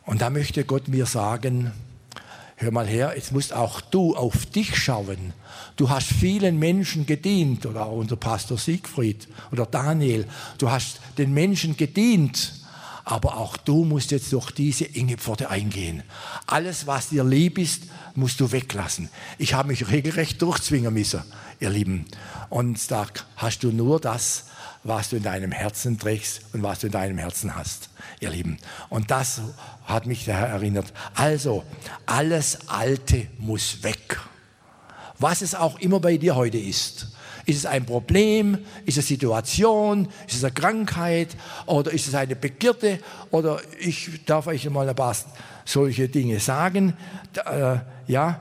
[0.06, 1.71] Und da möchte Gott mir sagen,
[2.63, 5.34] hör mal her, jetzt musst auch du auf dich schauen.
[5.76, 10.26] Du hast vielen Menschen gedient, oder auch unser Pastor Siegfried oder Daniel.
[10.58, 12.54] Du hast den Menschen gedient,
[13.06, 16.04] aber auch du musst jetzt durch diese enge Pforte eingehen.
[16.47, 17.84] Alles, was dir lieb ist,
[18.15, 19.10] musst du weglassen.
[19.38, 21.23] Ich habe mich regelrecht durchzwingen müssen,
[21.60, 22.06] ihr Lieben.
[22.49, 24.45] Und da hast du nur das,
[24.84, 27.89] was du in deinem Herzen trägst und was du in deinem Herzen hast,
[28.23, 28.57] ihr Lieben.
[28.89, 29.41] Und das
[29.86, 30.91] hat mich der Herr erinnert.
[31.15, 31.63] Also,
[32.05, 34.19] alles Alte muss weg.
[35.19, 37.09] Was es auch immer bei dir heute ist.
[37.45, 38.57] Ist es ein Problem?
[38.86, 40.07] Ist es eine Situation?
[40.27, 41.36] Ist es eine Krankheit?
[41.65, 42.99] Oder ist es eine Begierde?
[43.31, 45.15] Oder ich darf euch mal ein paar
[45.65, 46.93] solche Dinge sagen.
[47.45, 48.39] Äh, ja,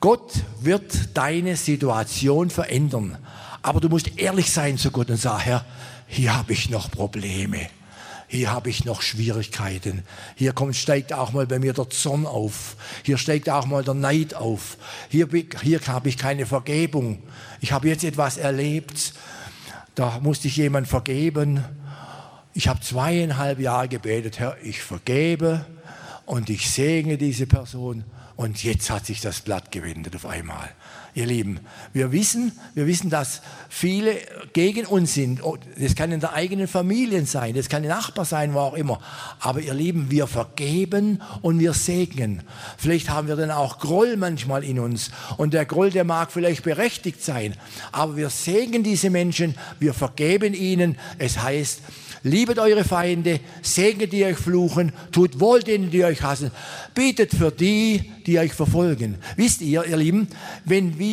[0.00, 3.18] Gott wird deine Situation verändern.
[3.62, 5.64] Aber du musst ehrlich sein zu Gott und sagen, Herr,
[6.06, 7.68] hier habe ich noch Probleme.
[8.26, 10.02] Hier habe ich noch Schwierigkeiten.
[10.34, 12.76] Hier kommt, steigt auch mal bei mir der Zorn auf.
[13.02, 14.76] Hier steigt auch mal der Neid auf.
[15.08, 15.28] Hier,
[15.62, 17.22] hier habe ich keine Vergebung.
[17.60, 19.14] Ich habe jetzt etwas erlebt.
[19.94, 21.64] Da musste ich jemand vergeben.
[22.54, 25.64] Ich habe zweieinhalb Jahre gebetet, Herr, ich vergebe
[26.24, 28.04] und ich segne diese Person.
[28.36, 30.70] Und jetzt hat sich das Blatt gewendet auf einmal
[31.14, 31.60] ihr Lieben.
[31.92, 34.16] Wir wissen, wir wissen, dass viele
[34.52, 35.42] gegen uns sind.
[35.42, 38.74] Oh, das kann in der eigenen Familie sein, das kann ein Nachbar sein, wo auch
[38.74, 39.00] immer.
[39.40, 42.42] Aber ihr Lieben, wir vergeben und wir segnen.
[42.76, 45.10] Vielleicht haben wir dann auch Groll manchmal in uns.
[45.36, 47.54] Und der Groll, der mag vielleicht berechtigt sein.
[47.92, 50.96] Aber wir segnen diese Menschen, wir vergeben ihnen.
[51.18, 51.80] Es heißt,
[52.24, 56.50] liebet eure Feinde, segnet die euch fluchen, tut wohl denen, die euch hassen,
[56.94, 59.18] betet für die, die euch verfolgen.
[59.36, 60.28] Wisst ihr, ihr Lieben,
[60.64, 61.03] wenn wir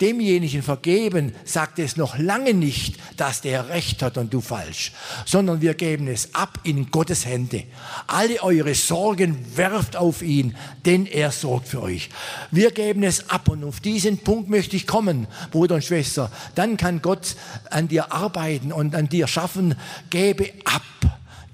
[0.00, 4.92] demjenigen vergeben, sagt es noch lange nicht, dass der Recht hat und du falsch,
[5.26, 7.64] sondern wir geben es ab in Gottes Hände.
[8.06, 12.10] Alle eure Sorgen werft auf ihn, denn er sorgt für euch.
[12.50, 16.30] Wir geben es ab und auf diesen Punkt möchte ich kommen, Bruder und Schwester.
[16.54, 17.36] Dann kann Gott
[17.70, 19.74] an dir arbeiten und an dir schaffen.
[20.10, 20.82] Gebe ab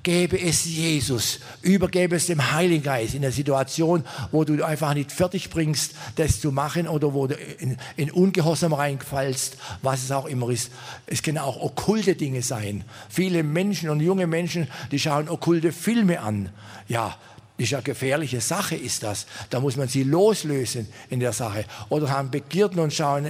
[0.04, 5.10] Gebe es Jesus, übergebe es dem Heiligen Geist in der Situation, wo du einfach nicht
[5.10, 10.26] fertig bringst, das zu machen oder wo du in, in Ungehorsam reingefallst, was es auch
[10.26, 10.70] immer ist.
[11.06, 12.84] Es können auch okkulte Dinge sein.
[13.08, 16.50] Viele Menschen und junge Menschen, die schauen okkulte Filme an.
[16.86, 17.16] Ja,
[17.56, 19.26] ist ja gefährliche Sache, ist das.
[19.48, 21.64] Da muss man sie loslösen in der Sache.
[21.88, 23.26] Oder haben Begierden und schauen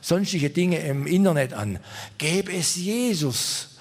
[0.00, 1.78] sonstige Dinge im Internet an.
[2.18, 3.75] Gebe es Jesus.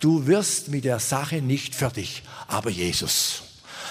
[0.00, 3.42] Du wirst mit der Sache nicht fertig, aber Jesus.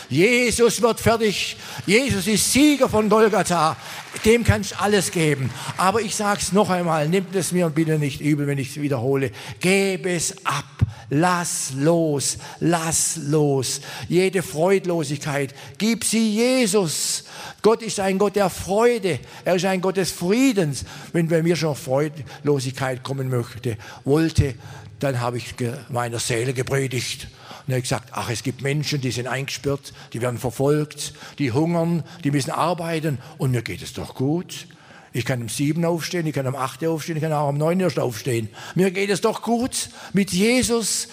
[0.09, 1.55] Jesus wird fertig.
[1.85, 3.77] Jesus ist Sieger von Golgatha.
[4.25, 5.51] Dem kannst du alles geben.
[5.77, 8.81] Aber ich sage es noch einmal, nimmt es mir bitte nicht übel, wenn ich es
[8.81, 9.31] wiederhole.
[9.59, 10.65] Gebe es ab.
[11.11, 13.81] Lass los, lass los.
[14.07, 17.25] Jede Freudlosigkeit, gib sie Jesus.
[17.61, 19.19] Gott ist ein Gott der Freude.
[19.45, 20.85] Er ist ein Gott des Friedens.
[21.13, 24.55] Wenn bei mir schon Freudlosigkeit kommen möchte, wollte,
[24.99, 25.55] dann habe ich
[25.89, 27.27] meiner Seele gepredigt.
[27.65, 31.51] Und er hat gesagt, ach, es gibt Menschen, die sind eingesperrt, die werden verfolgt, die
[31.51, 34.67] hungern, die müssen arbeiten und mir geht es doch gut.
[35.11, 37.79] Ich kann um sieben aufstehen, ich kann um acht aufstehen, ich kann auch um neun
[37.79, 38.49] erst aufstehen.
[38.75, 41.07] Mir geht es doch gut mit Jesus.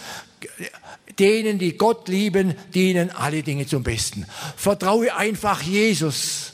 [1.18, 4.26] Denen, die Gott lieben, dienen alle Dinge zum Besten.
[4.56, 6.52] Vertraue einfach Jesus.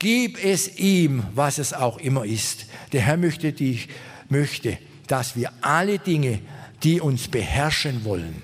[0.00, 2.66] Gib es ihm, was es auch immer ist.
[2.92, 3.88] Der Herr möchte dich,
[4.28, 6.40] möchte, dass wir alle Dinge,
[6.84, 8.42] die uns beherrschen wollen,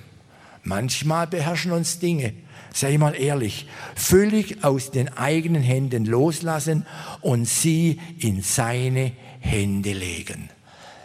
[0.64, 2.32] manchmal beherrschen uns Dinge,
[2.72, 6.86] sei mal ehrlich, völlig aus den eigenen Händen loslassen
[7.20, 10.48] und sie in seine Hände legen.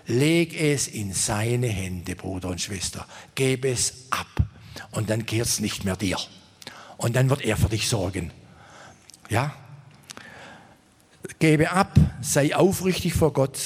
[0.07, 3.07] Leg es in seine Hände, Bruder und Schwester.
[3.33, 4.27] Gebe es ab.
[4.91, 6.17] Und dann kehrt es nicht mehr dir.
[6.97, 8.31] Und dann wird er für dich sorgen.
[9.29, 9.55] Ja?
[11.39, 13.59] Gebe ab, sei aufrichtig vor Gott,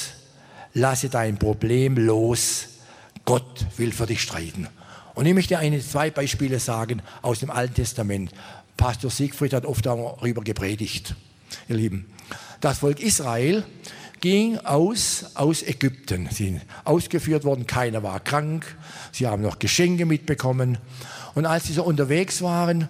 [0.73, 2.78] lasse dein Problem los.
[3.29, 4.67] Gott will für dich streiten.
[5.13, 8.31] Und ich möchte eine, zwei Beispiele sagen aus dem Alten Testament.
[8.75, 11.13] Pastor Siegfried hat oft darüber gepredigt,
[11.67, 12.07] ihr Lieben.
[12.59, 13.63] Das Volk Israel
[14.19, 16.27] ging aus, aus Ägypten.
[16.31, 18.75] Sie sind ausgeführt worden, keiner war krank,
[19.11, 20.79] sie haben noch Geschenke mitbekommen.
[21.35, 22.87] Und als sie so unterwegs waren,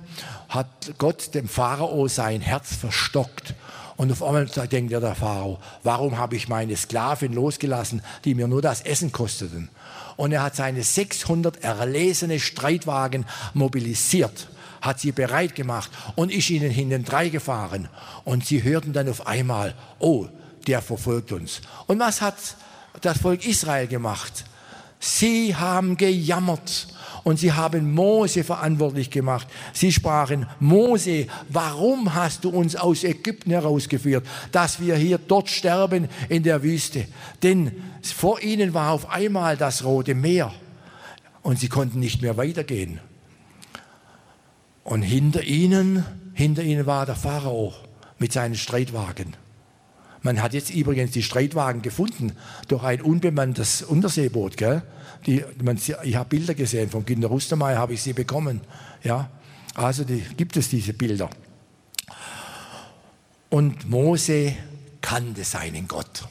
[0.47, 3.55] hat Gott dem Pharao sein Herz verstockt.
[3.99, 8.47] Und auf einmal denkt er der Pharao, warum habe ich meine Sklaven losgelassen, die mir
[8.47, 9.67] nur das Essen kosteten?
[10.15, 14.47] Und er hat seine 600 erlesene Streitwagen mobilisiert,
[14.79, 17.89] hat sie bereit gemacht und ist ihnen hintendrein gefahren.
[18.23, 20.27] Und sie hörten dann auf einmal, oh,
[20.65, 21.59] der verfolgt uns.
[21.87, 22.37] Und was hat
[23.01, 24.45] das Volk Israel gemacht?
[24.99, 26.87] Sie haben gejammert
[27.23, 29.47] und sie haben Mose verantwortlich gemacht.
[29.73, 36.09] Sie sprachen, Mose, warum hast du uns aus Ägypten herausgeführt, dass wir hier dort sterben
[36.27, 37.05] in der Wüste?
[37.43, 40.53] Denn vor ihnen war auf einmal das Rote Meer
[41.41, 42.99] und sie konnten nicht mehr weitergehen.
[44.83, 47.73] Und hinter ihnen, hinter ihnen war der Pharao
[48.17, 49.35] mit seinen Streitwagen.
[50.21, 52.33] Man hat jetzt übrigens die Streitwagen gefunden
[52.67, 54.57] durch ein unbemanntes Unterseeboot.
[54.57, 54.81] Gell?
[55.25, 58.61] Die, man, ich habe Bilder gesehen, von Günter Rustermeier habe ich sie bekommen.
[59.03, 59.29] Ja?
[59.75, 61.29] Also die, gibt es diese Bilder.
[63.49, 64.55] Und Mose
[65.01, 66.27] kannte seinen Gott.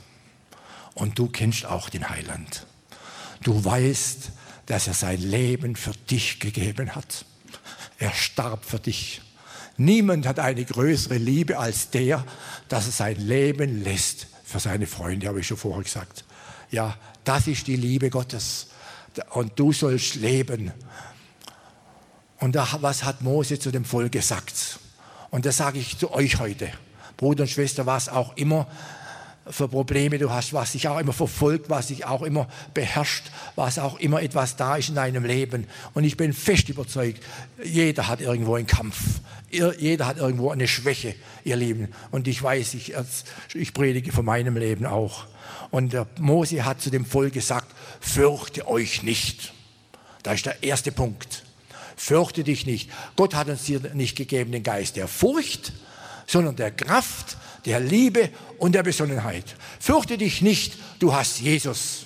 [0.94, 2.66] Und du kennst auch den Heiland.
[3.42, 4.32] Du weißt,
[4.66, 7.24] dass er sein Leben für dich gegeben hat.
[7.98, 9.22] Er starb für dich.
[9.78, 12.24] Niemand hat eine größere Liebe als der,
[12.68, 16.24] dass er sein Leben lässt für seine Freunde, habe ich schon vorher gesagt.
[16.70, 18.66] Ja, das ist die Liebe Gottes.
[19.30, 20.72] Und du sollst leben.
[22.40, 24.80] Und was hat Mose zu dem Volk gesagt?
[25.30, 26.70] Und das sage ich zu euch heute.
[27.16, 28.66] Bruder und Schwester, was auch immer
[29.50, 33.24] für Probleme du hast, was dich auch immer verfolgt, was dich auch immer beherrscht,
[33.56, 35.66] was auch immer etwas da ist in deinem Leben.
[35.94, 37.22] Und ich bin fest überzeugt,
[37.62, 38.98] jeder hat irgendwo einen Kampf,
[39.50, 41.88] jeder hat irgendwo eine Schwäche, ihr Lieben.
[42.10, 42.94] Und ich weiß, ich,
[43.54, 45.26] ich predige von meinem Leben auch.
[45.70, 49.52] Und der Mose hat zu dem Volk gesagt, fürchte euch nicht.
[50.22, 51.44] Da ist der erste Punkt.
[51.96, 52.90] Fürchte dich nicht.
[53.16, 55.72] Gott hat uns hier nicht gegeben den Geist der Furcht,
[56.26, 59.44] sondern der Kraft, der Liebe und der Besonnenheit.
[59.80, 62.04] Fürchte dich nicht, du hast Jesus.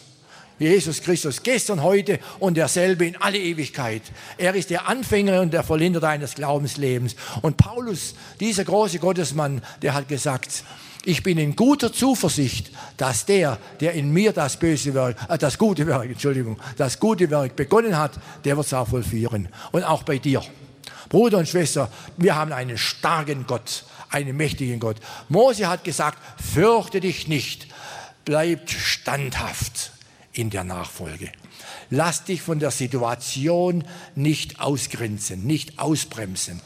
[0.59, 4.03] Jesus Christus, gestern, heute und derselbe in alle Ewigkeit.
[4.39, 7.17] Er ist der Anfänger und der Vollender deines Glaubenslebens.
[7.41, 10.63] Und Paulus, dieser große Gottesmann, der hat gesagt,
[11.05, 15.59] ich bin in guter Zuversicht, dass der, der in mir das böse Werk, äh, das
[15.59, 18.13] gute Werk, Entschuldigung, das gute Werk begonnen hat,
[18.45, 19.49] der wird es auch vollführen.
[19.73, 20.43] Und auch bei dir.
[21.09, 24.97] Bruder und Schwester, wir haben einen starken Gott, einen mächtigen Gott.
[25.29, 27.67] Mose hat gesagt, fürchte dich nicht,
[28.25, 29.93] bleib standhaft
[30.33, 31.31] in der Nachfolge.
[31.95, 33.85] Lass dich von der Situation
[34.15, 36.59] nicht ausgrenzen, nicht ausbremsen.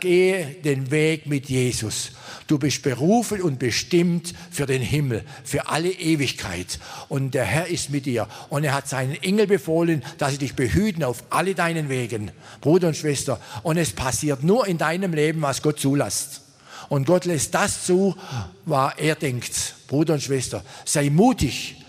[0.00, 2.12] Gehe den Weg mit Jesus.
[2.46, 6.78] Du bist berufen und bestimmt für den Himmel, für alle Ewigkeit.
[7.10, 8.28] Und der Herr ist mit dir.
[8.48, 12.30] Und er hat seinen Engel befohlen, dass sie dich behüten auf alle deinen Wegen,
[12.62, 13.38] Bruder und Schwester.
[13.62, 16.45] Und es passiert nur in deinem Leben, was Gott zulässt.
[16.88, 18.16] Und Gott lässt das zu,
[18.64, 19.74] was er denkt.
[19.88, 21.84] Bruder und Schwester, sei mutig,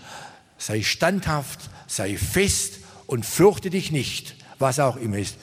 [0.56, 2.74] sei standhaft, sei fest
[3.06, 5.36] und fürchte dich nicht, was auch immer ist.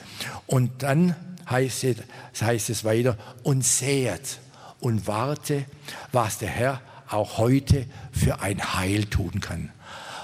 [0.46, 1.16] Und dann
[1.48, 1.96] heißt es,
[2.40, 4.38] heißt es weiter, und sehet
[4.80, 5.64] und warte,
[6.12, 9.70] was der Herr auch heute für ein Heil tun kann.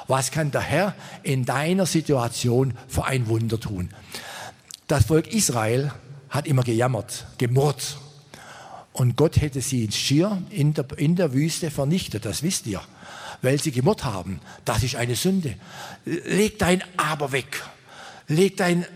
[0.09, 3.91] Was kann der Herr in deiner Situation für ein Wunder tun?
[4.89, 5.93] Das Volk Israel
[6.29, 7.97] hat immer gejammert, gemurrt.
[8.93, 12.83] Und Gott hätte sie ins Schier in der, in der Wüste vernichtet, das wisst ihr
[13.43, 14.41] weil sie gemurrt haben.
[14.65, 15.57] Das ist eine Sünde.
[16.05, 17.63] Leg dein Aber weg.
[18.29, 18.87] Leg dein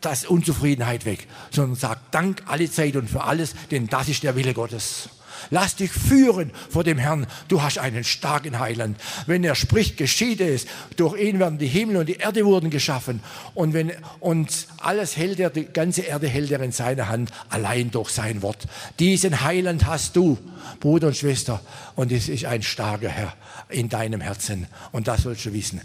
[0.00, 4.36] das Unzufriedenheit weg, sondern sag Dank alle Zeit und für alles, denn das ist der
[4.36, 5.08] Wille Gottes.
[5.50, 7.26] Lass dich führen vor dem Herrn.
[7.48, 9.00] Du hast einen starken Heiland.
[9.26, 10.66] Wenn er spricht, geschieht es.
[10.96, 13.20] Durch ihn werden die Himmel und die Erde wurden geschaffen.
[13.54, 17.90] Und, wenn, und alles hält er, die ganze Erde hält er in seiner Hand, allein
[17.90, 18.66] durch sein Wort.
[18.98, 20.38] Diesen Heiland hast du,
[20.80, 21.60] Bruder und Schwester.
[21.94, 23.34] Und es ist ein starker Herr
[23.68, 24.66] in deinem Herzen.
[24.92, 25.80] Und das sollst du wissen.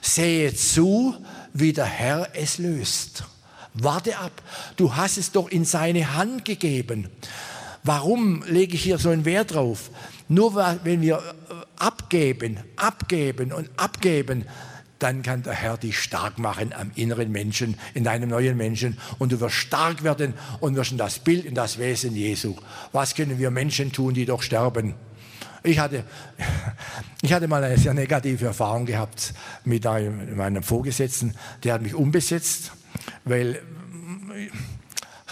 [0.00, 1.14] Sehe zu,
[1.52, 3.24] wie der Herr es löst.
[3.74, 4.42] Warte ab.
[4.76, 7.08] Du hast es doch in seine Hand gegeben.
[7.84, 9.90] Warum lege ich hier so einen Wert drauf?
[10.28, 10.54] Nur
[10.84, 14.44] wenn wir äh, abgeben, abgeben und abgeben,
[15.00, 18.98] dann kann der Herr dich stark machen am inneren Menschen, in deinem neuen Menschen.
[19.18, 22.54] Und du wirst stark werden und wirst in das Bild, in das Wesen Jesu.
[22.92, 24.94] Was können wir Menschen tun, die doch sterben?
[25.64, 26.04] Ich hatte,
[27.22, 31.34] ich hatte mal eine sehr negative Erfahrung gehabt mit einem, meinem Vorgesetzten.
[31.64, 32.70] Der hat mich umbesetzt,
[33.24, 33.60] weil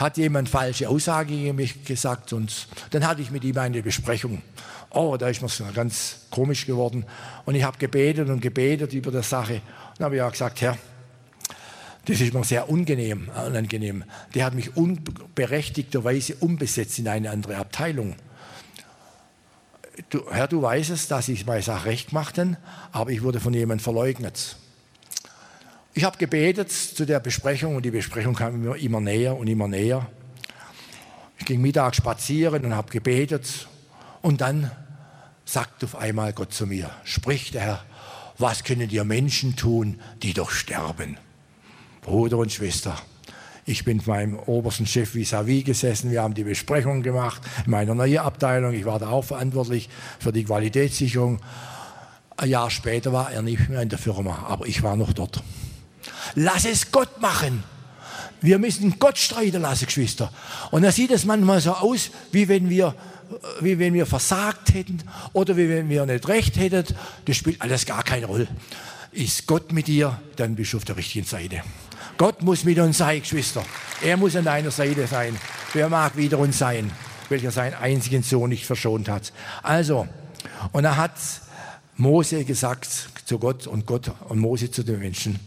[0.01, 4.41] hat jemand falsche Aussage gegen mich gesagt und dann hatte ich mit ihm eine Besprechung.
[4.89, 7.05] Oh, da ist mir ganz komisch geworden
[7.45, 9.61] und ich habe gebetet und gebetet über die Sache
[9.99, 10.79] und habe ja gesagt, Herr,
[12.07, 14.05] das ist mir sehr unangenehm, unangenehm.
[14.35, 18.17] Der hat mich unberechtigterweise umbesetzt in eine andere Abteilung.
[20.09, 22.57] Du, Herr, du weißt es, dass ich meine Sache recht gemacht habe,
[22.91, 24.57] aber ich wurde von jemandem verleugnet.
[25.93, 29.67] Ich habe gebetet zu der Besprechung und die Besprechung kam immer, immer näher und immer
[29.67, 30.07] näher.
[31.39, 33.67] Ich ging mittags spazieren und habe gebetet
[34.23, 34.71] und dann
[35.45, 37.85] sagt auf einmal Gott zu mir, spricht der Herr,
[38.39, 41.19] was können dir Menschen tun, die doch sterben?
[42.03, 42.97] Bruder und Schwester,
[43.67, 47.73] ich bin mit meinem obersten Chef vis-à-vis -vis gesessen, wir haben die Besprechung gemacht in
[47.73, 49.89] meiner neuen Abteilung, ich war da auch verantwortlich
[50.21, 51.41] für die Qualitätssicherung.
[52.37, 55.43] Ein Jahr später war er nicht mehr in der Firma, aber ich war noch dort.
[56.35, 57.63] Lass es Gott machen.
[58.41, 60.33] Wir müssen Gott streiten lassen, Geschwister.
[60.71, 62.95] Und da sieht es manchmal so aus, wie wenn wir,
[63.61, 65.03] wie wenn wir versagt hätten
[65.33, 66.95] oder wie wenn wir nicht recht hätten.
[67.27, 68.49] Das spielt alles gar keine Rolle.
[69.13, 71.63] Ist Gott mit dir, dann bist du auf der richtigen Seite.
[72.17, 73.65] Gott muss mit uns sein, Geschwister.
[74.03, 75.37] Er muss an deiner Seite sein.
[75.73, 76.91] Wer mag wieder uns sein,
[77.29, 79.33] welcher seinen einzigen Sohn nicht verschont hat.
[79.63, 80.07] Also,
[80.73, 81.15] und er hat
[81.97, 85.39] Mose gesagt zu Gott und Gott und Mose zu den Menschen,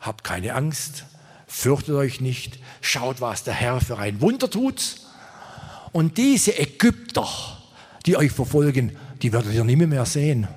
[0.00, 1.04] habt keine Angst,
[1.46, 4.96] fürchtet euch nicht, schaut, was der Herr für ein Wunder tut.
[5.92, 7.28] Und diese Ägypter,
[8.06, 10.48] die euch verfolgen, die werdet ihr nicht mehr sehen.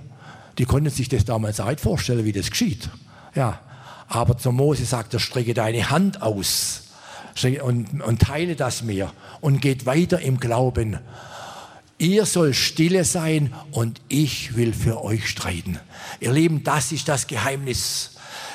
[0.57, 2.89] Die konnten sich das damals nicht vorstellen, wie das geschieht.
[3.35, 3.59] Ja,
[4.07, 6.83] aber zu Mose sagt er, strecke deine Hand aus
[7.63, 10.99] und, und teile das Meer und geht weiter im Glauben.
[11.97, 15.79] Ihr soll stille sein und ich will für euch streiten.
[16.19, 18.12] Ihr Lieben, das ist das Geheimnis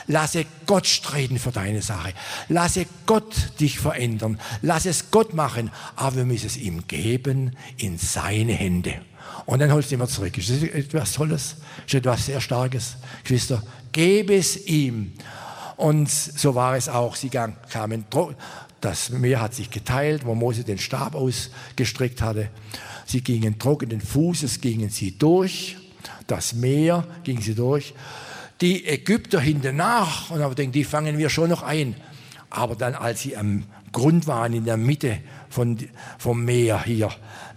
[0.09, 2.15] Lasse Gott streiten für deine Sache.
[2.49, 4.41] Lasse Gott dich verändern.
[4.63, 5.71] Lass es Gott machen.
[5.97, 8.95] Aber wir müssen es ihm geben in seine Hände.
[9.45, 10.37] Und dann holst du immer zurück.
[10.39, 11.57] Ist das etwas Tolles?
[11.87, 12.97] Ist das etwas sehr Starkes?
[13.23, 15.13] Geschwister, gebe es ihm.
[15.77, 17.15] Und so war es auch.
[17.15, 18.07] Sie kamen,
[18.81, 22.49] das Meer hat sich geteilt, wo Mose den Stab ausgestreckt hatte.
[23.05, 25.77] Sie gingen trockenen Fußes, gingen sie durch.
[26.27, 27.93] Das Meer ging sie durch
[28.61, 31.95] die Ägypter hinten nach und aber denkt, die fangen wir schon noch ein.
[32.51, 35.79] Aber dann, als sie am Grund waren, in der Mitte von,
[36.19, 37.11] vom Meer hier,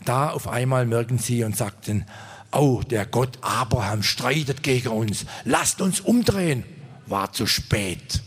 [0.05, 2.05] da auf einmal merken sie und sagten,
[2.51, 6.63] oh, der Gott Abraham streitet gegen uns, lasst uns umdrehen.
[7.07, 8.21] War zu spät.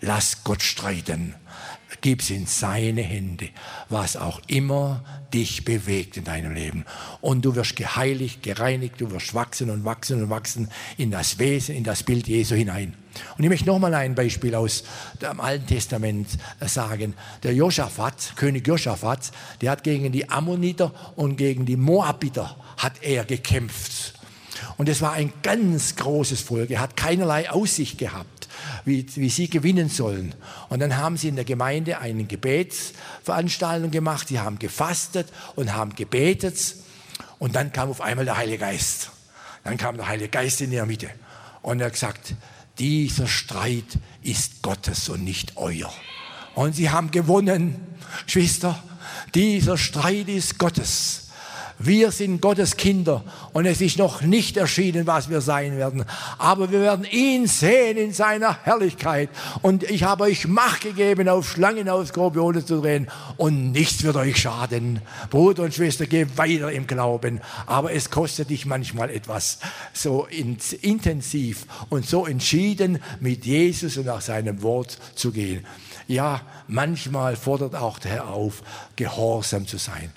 [0.00, 1.34] Lass Gott streiten.
[2.06, 3.48] Gib's in seine Hände,
[3.88, 5.02] was auch immer
[5.34, 6.84] dich bewegt in deinem Leben.
[7.20, 11.74] Und du wirst geheiligt, gereinigt, du wirst wachsen und wachsen und wachsen in das Wesen,
[11.74, 12.94] in das Bild Jesu hinein.
[13.36, 14.84] Und ich möchte nochmal ein Beispiel aus
[15.20, 16.28] dem Alten Testament
[16.64, 17.14] sagen.
[17.42, 23.24] Der Josaphat, König Josaphat, der hat gegen die Ammoniter und gegen die Moabiter hat er
[23.24, 24.14] gekämpft.
[24.76, 26.70] Und es war ein ganz großes Volk.
[26.70, 28.35] Er hat keinerlei Aussicht gehabt,
[28.86, 30.34] wie, wie sie gewinnen sollen.
[30.68, 34.28] Und dann haben sie in der Gemeinde eine Gebetsveranstaltung gemacht.
[34.28, 36.76] Sie haben gefastet und haben gebetet.
[37.38, 39.10] Und dann kam auf einmal der Heilige Geist.
[39.64, 41.10] Dann kam der Heilige Geist in ihre Mitte.
[41.62, 42.34] Und er hat gesagt,
[42.78, 45.92] dieser Streit ist Gottes und nicht euer.
[46.54, 47.74] Und sie haben gewonnen,
[48.24, 48.82] Geschwister.
[49.34, 51.25] Dieser Streit ist Gottes.
[51.78, 53.22] Wir sind Gottes Kinder
[53.52, 56.04] und es ist noch nicht erschienen, was wir sein werden.
[56.38, 59.28] Aber wir werden ihn sehen in seiner Herrlichkeit.
[59.60, 64.16] Und ich habe euch Macht gegeben, auf Schlangen, auf Skorpione zu drehen und nichts wird
[64.16, 65.00] euch schaden.
[65.28, 67.40] Bruder und Schwester, geh weiter im Glauben.
[67.66, 69.58] Aber es kostet dich manchmal etwas,
[69.92, 70.26] so
[70.80, 75.66] intensiv und so entschieden mit Jesus und nach seinem Wort zu gehen.
[76.08, 78.62] Ja, manchmal fordert auch der Herr auf,
[78.94, 80.12] gehorsam zu sein.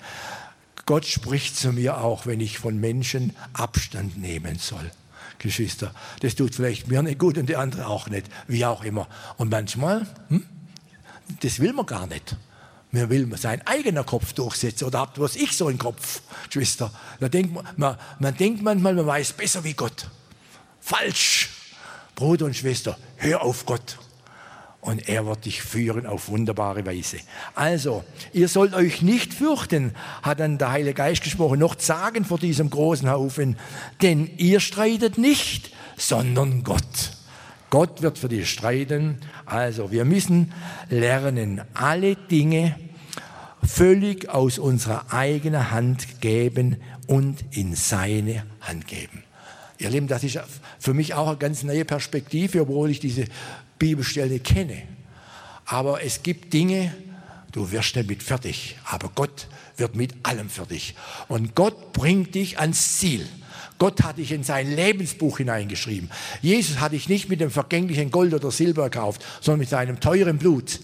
[0.90, 4.90] Gott spricht zu mir auch, wenn ich von Menschen Abstand nehmen soll.
[5.38, 9.06] Geschwister, das tut vielleicht mir nicht gut und der andere auch nicht, wie auch immer.
[9.36, 10.44] Und manchmal, hm,
[11.42, 12.34] das will man gar nicht.
[12.90, 16.90] Man will seinen eigenen Kopf durchsetzen oder habt was ich so im Kopf, Geschwister.
[17.20, 20.08] Da denkt man, man, man denkt manchmal, man weiß besser wie Gott.
[20.80, 21.50] Falsch.
[22.16, 23.96] Bruder und Schwester, hör auf Gott
[24.80, 27.18] und er wird dich führen auf wunderbare Weise.
[27.54, 32.38] Also, ihr sollt euch nicht fürchten, hat dann der Heilige Geist gesprochen, noch zagen vor
[32.38, 33.56] diesem großen Haufen,
[34.00, 37.12] denn ihr streitet nicht, sondern Gott.
[37.68, 39.18] Gott wird für dich streiten.
[39.44, 40.52] Also, wir müssen
[40.88, 42.74] lernen, alle Dinge
[43.62, 46.76] völlig aus unserer eigenen Hand geben
[47.06, 49.22] und in seine Hand geben.
[49.78, 50.38] Ihr Lieben, das ist
[50.78, 53.24] für mich auch eine ganz neue Perspektive, obwohl ich diese
[53.80, 54.82] Bibelstelle kenne.
[55.64, 56.94] Aber es gibt Dinge,
[57.50, 60.94] du wirst damit fertig, aber Gott wird mit allem fertig.
[61.26, 63.26] Und Gott bringt dich ans Ziel.
[63.80, 66.10] Gott hat dich in sein Lebensbuch hineingeschrieben.
[66.42, 70.36] Jesus hat dich nicht mit dem vergänglichen Gold oder Silber gekauft, sondern mit seinem teuren
[70.36, 70.80] Blut.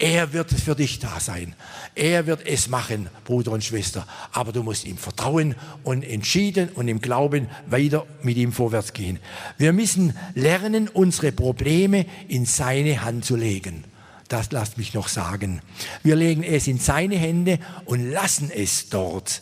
[0.00, 1.54] Er wird für dich da sein.
[1.94, 4.04] Er wird es machen, Bruder und Schwester.
[4.32, 9.20] Aber du musst ihm vertrauen und entschieden und im Glauben weiter mit ihm vorwärts gehen.
[9.56, 13.84] Wir müssen lernen, unsere Probleme in seine Hand zu legen.
[14.26, 15.62] Das lasst mich noch sagen.
[16.02, 19.40] Wir legen es in seine Hände und lassen es dort.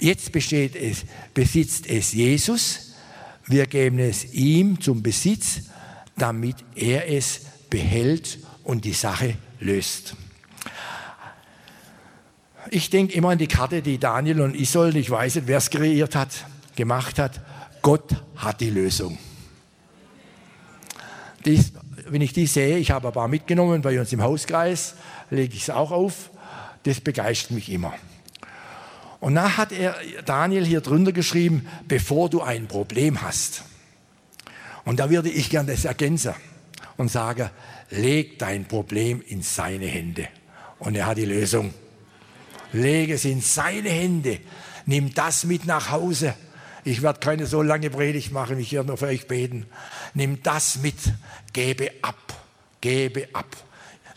[0.00, 2.94] Jetzt besteht es, besitzt es Jesus.
[3.46, 5.62] Wir geben es ihm zum Besitz,
[6.16, 10.16] damit er es behält und die Sache löst.
[12.70, 15.70] Ich denke immer an die Karte, die Daniel und Isolde, ich weiß nicht, wer es
[15.70, 16.46] kreiert hat,
[16.76, 17.40] gemacht hat.
[17.82, 19.18] Gott hat die Lösung.
[21.44, 21.72] Dies,
[22.06, 24.94] wenn ich die sehe, ich habe ein paar mitgenommen bei uns im Hauskreis,
[25.30, 26.30] lege ich es auch auf.
[26.84, 27.94] Das begeistert mich immer.
[29.20, 33.64] Und da hat er Daniel hier drunter geschrieben, bevor du ein Problem hast.
[34.84, 36.34] Und da würde ich gerne das ergänzen
[36.96, 37.50] und sage,
[37.90, 40.28] leg dein Problem in seine Hände.
[40.78, 41.74] Und er hat die Lösung.
[42.72, 44.38] Lege es in seine Hände.
[44.86, 46.34] Nimm das mit nach Hause.
[46.84, 49.66] Ich werde keine so lange Predigt machen, ich werde nur für euch beten.
[50.14, 50.96] Nimm das mit.
[51.52, 52.16] Gebe ab.
[52.80, 53.54] Gebe ab.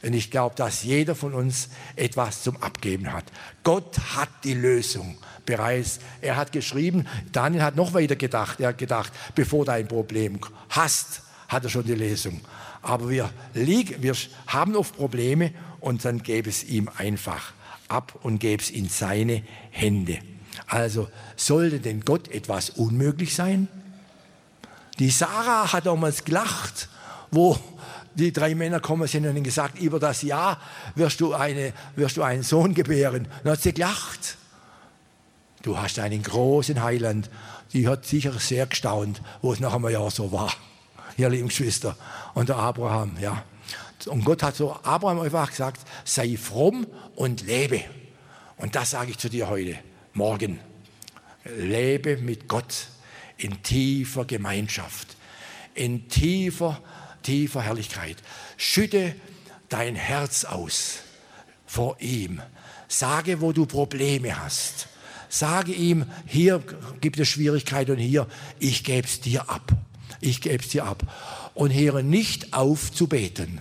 [0.03, 3.23] Und ich glaube, dass jeder von uns etwas zum Abgeben hat.
[3.63, 5.99] Gott hat die Lösung bereits.
[6.21, 8.59] Er hat geschrieben, Daniel hat noch weiter gedacht.
[8.59, 10.39] Er hat gedacht, bevor du ein Problem
[10.69, 12.41] hast, hat er schon die Lösung.
[12.81, 14.13] Aber wir, liegen, wir
[14.47, 17.53] haben oft Probleme und dann gäbe es ihm einfach
[17.87, 19.41] ab und gäbe es in seine
[19.71, 20.19] Hände.
[20.67, 23.69] Also sollte denn Gott etwas unmöglich sein?
[24.99, 26.89] Die Sarah hat damals gelacht,
[27.31, 27.57] wo
[28.15, 30.59] die drei Männer kommen sind und haben gesagt, über das Jahr
[30.95, 33.25] wirst du, eine, wirst du einen Sohn gebären.
[33.25, 34.37] Und dann hat sie gelacht.
[35.61, 37.29] Du hast einen großen Heiland.
[37.73, 40.53] Die hat sicher sehr gestaunt, wo es nach einem Jahr so war.
[41.17, 41.95] Ihr lieben Geschwister.
[42.33, 43.43] Und der Abraham, ja.
[44.05, 46.85] Und Gott hat so Abraham einfach gesagt, sei fromm
[47.15, 47.81] und lebe.
[48.57, 49.77] Und das sage ich zu dir heute,
[50.13, 50.59] morgen.
[51.57, 52.87] Lebe mit Gott
[53.37, 55.15] in tiefer Gemeinschaft,
[55.73, 56.81] in tiefer
[57.23, 58.17] tiefer Herrlichkeit.
[58.57, 59.15] Schütte
[59.69, 60.99] dein Herz aus
[61.65, 62.41] vor ihm.
[62.87, 64.87] Sage, wo du Probleme hast.
[65.29, 66.61] Sage ihm, hier
[67.01, 68.27] gibt es Schwierigkeiten und hier,
[68.59, 69.71] ich gebe es dir ab.
[70.21, 71.01] Ich gebe es dir ab.
[71.55, 73.59] Und höre nicht auf zu beten.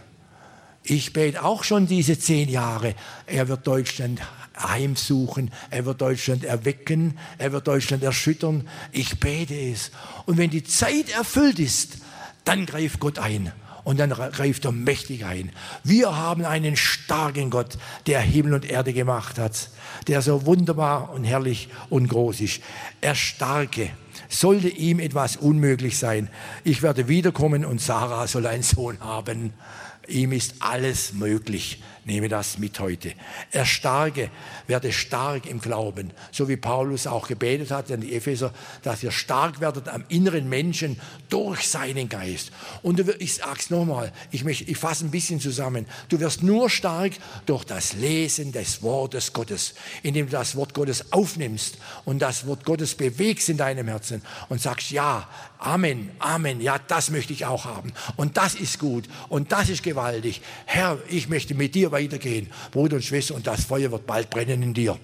[0.84, 2.94] Ich bete auch schon diese zehn Jahre.
[3.26, 4.20] Er wird Deutschland
[4.58, 8.68] heimsuchen, er wird Deutschland erwecken, er wird Deutschland erschüttern.
[8.90, 9.92] Ich bete es.
[10.26, 11.98] Und wenn die Zeit erfüllt ist,
[12.44, 13.52] dann greift Gott ein.
[13.84, 15.50] Und dann greift er mächtig ein.
[15.82, 19.70] Wir haben einen starken Gott, der Himmel und Erde gemacht hat,
[20.06, 22.60] der so wunderbar und herrlich und groß ist.
[23.00, 23.90] Er starke.
[24.28, 26.30] Sollte ihm etwas unmöglich sein,
[26.64, 29.52] ich werde wiederkommen und Sarah soll einen Sohn haben.
[30.06, 31.82] Ihm ist alles möglich.
[32.04, 33.12] Nehme das mit heute.
[33.52, 34.28] Erstarke,
[34.66, 39.12] werde stark im Glauben, so wie Paulus auch gebetet hat an die Epheser, dass ihr
[39.12, 42.50] stark werdet am inneren Menschen durch seinen Geist.
[42.82, 45.86] Und ich sage es nochmal, ich, ich fasse ein bisschen zusammen.
[46.08, 47.12] Du wirst nur stark
[47.46, 52.64] durch das Lesen des Wortes Gottes, indem du das Wort Gottes aufnimmst und das Wort
[52.64, 55.28] Gottes bewegst in deinem Herzen und sagst, ja,
[55.62, 57.92] Amen, Amen, ja, das möchte ich auch haben.
[58.16, 60.42] Und das ist gut und das ist gewaltig.
[60.66, 64.62] Herr, ich möchte mit dir weitergehen, Bruder und Schwester, und das Feuer wird bald brennen
[64.62, 64.98] in dir.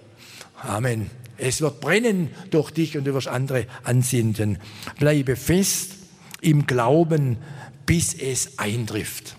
[0.63, 1.11] Amen.
[1.37, 4.59] Es wird brennen durch dich und du wirst andere ansinden.
[4.99, 5.93] Bleibe fest
[6.41, 7.39] im Glauben,
[7.87, 9.37] bis es eintrifft.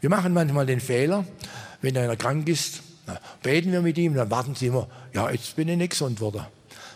[0.00, 1.24] Wir machen manchmal den Fehler,
[1.80, 2.82] wenn einer krank ist,
[3.42, 6.44] beten wir mit ihm, dann warten sie immer, ja, jetzt bin ich nicht gesund worden.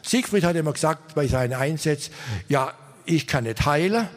[0.03, 2.13] Siegfried hat immer gesagt bei seinen Einsätzen,
[2.49, 2.73] ja,
[3.05, 4.09] ich kann nicht heilen,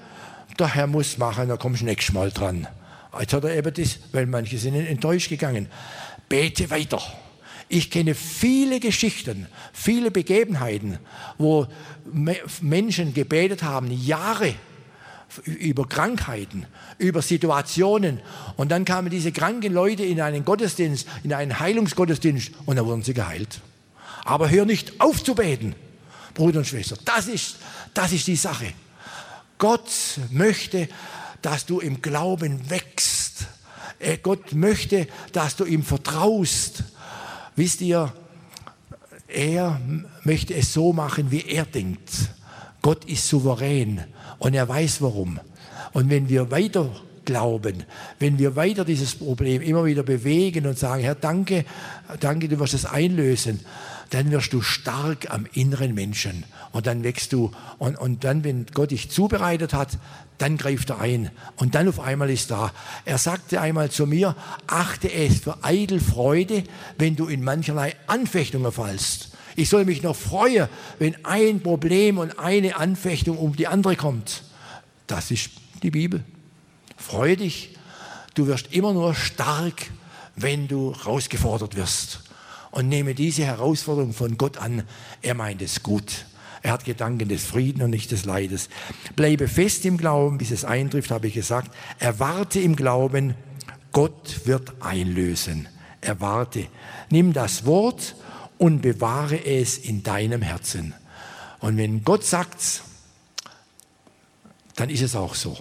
[0.58, 2.68] der Herr muss machen, da kommst du nächstes Mal dran.
[3.18, 5.68] Jetzt hat er eben das, weil manche sind enttäuscht gegangen.
[6.28, 7.02] Bete weiter.
[7.68, 10.98] Ich kenne viele Geschichten, viele Begebenheiten,
[11.38, 11.68] wo
[12.62, 14.56] Menschen gebetet haben, Jahre
[15.46, 16.66] über Krankheiten,
[16.98, 18.20] über Situationen.
[18.58, 23.04] Und dann kamen diese kranken Leute in einen Gottesdienst, in einen Heilungsgottesdienst und dann wurden
[23.04, 23.62] sie geheilt.
[24.26, 25.76] Aber hör nicht auf zu beten,
[26.34, 26.98] Bruder und Schwester.
[27.06, 27.58] Das ist,
[27.94, 28.74] das ist die Sache.
[29.58, 29.90] Gott
[30.32, 30.88] möchte,
[31.42, 33.48] dass du im Glauben wächst.
[34.00, 36.84] Äh, Gott möchte, dass du ihm vertraust.
[37.56, 38.14] Wisst ihr,
[39.28, 39.80] er
[40.24, 42.10] möchte es so machen, wie er denkt.
[42.82, 44.04] Gott ist souverän
[44.40, 45.40] und er weiß warum.
[45.94, 46.90] Und wenn wir weiter
[47.26, 47.84] glauben,
[48.18, 51.66] wenn wir weiter dieses Problem immer wieder bewegen und sagen, Herr, danke,
[52.20, 53.60] danke, du wirst es einlösen,
[54.10, 56.44] dann wirst du stark am inneren Menschen.
[56.72, 57.52] Und dann wächst du.
[57.78, 59.98] Und, und dann, wenn Gott dich zubereitet hat,
[60.38, 61.32] dann greift er ein.
[61.58, 62.72] Und dann auf einmal ist da.
[63.06, 64.36] Er sagte einmal zu mir,
[64.68, 66.64] achte es für eitel Freude,
[66.98, 69.32] wenn du in mancherlei Anfechtungen fallst.
[69.56, 74.44] Ich soll mich noch freuen, wenn ein Problem und eine Anfechtung um die andere kommt.
[75.08, 75.50] Das ist
[75.84, 76.24] die Bibel.
[76.98, 77.76] Freue dich.
[78.34, 79.88] Du wirst immer nur stark,
[80.36, 82.29] wenn du herausgefordert wirst
[82.72, 84.84] und nehme diese Herausforderung von Gott an.
[85.22, 86.26] Er meint es gut.
[86.62, 88.70] Er hat Gedanken des Frieden und nicht des Leides.
[89.16, 91.74] Bleibe fest im Glauben, bis es eintrifft, habe ich gesagt.
[92.00, 93.36] Erwarte im Glauben,
[93.92, 95.68] Gott wird einlösen.
[96.02, 96.68] Erwarte.
[97.10, 98.16] Nimm das Wort
[98.58, 100.94] und bewahre es in deinem Herzen.
[101.60, 102.84] Und wenn Gott sagt,
[104.76, 105.58] dann ist es auch so.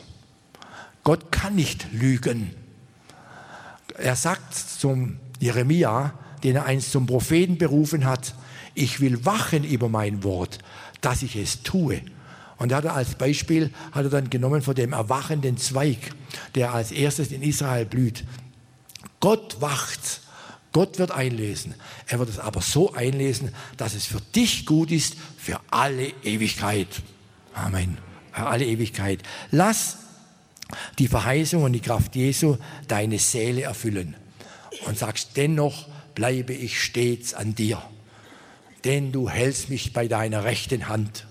[1.04, 2.54] Gott kann nicht lügen.
[3.96, 6.12] Er sagt zum Jeremia,
[6.44, 8.34] den er einst zum Propheten berufen hat,
[8.74, 10.58] ich will wachen über mein Wort,
[11.00, 12.00] dass ich es tue.
[12.58, 15.98] Und er hat als Beispiel hat er dann genommen von dem erwachenden Zweig,
[16.54, 18.24] der als erstes in Israel blüht.
[19.20, 20.22] Gott wacht,
[20.72, 21.74] Gott wird einlesen.
[22.06, 26.88] Er wird es aber so einlesen, dass es für dich gut ist, für alle Ewigkeit.
[27.54, 27.98] Amen.
[28.32, 29.20] Für alle Ewigkeit.
[29.50, 29.98] Lass
[30.98, 34.14] die Verheißung und die Kraft Jesu deine Seele erfüllen.
[34.86, 37.82] Und sagst dennoch, bleibe ich stets an dir.
[38.84, 41.26] Denn du hältst mich bei deiner rechten Hand.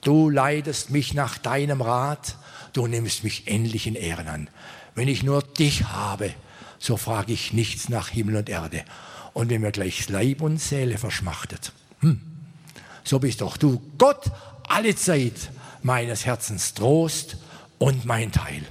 [0.00, 2.36] Du leidest mich nach deinem Rat.
[2.72, 4.50] Du nimmst mich endlich in Ehren an.
[4.94, 6.32] Wenn ich nur dich habe,
[6.78, 8.84] so frage ich nichts nach Himmel und Erde.
[9.32, 12.20] Und wenn mir gleich Leib und Seele verschmachtet, hm,
[13.02, 14.30] so bist doch du Gott
[14.68, 15.50] alle Zeit
[15.82, 17.36] meines Herzens Trost
[17.78, 18.62] und mein Teil.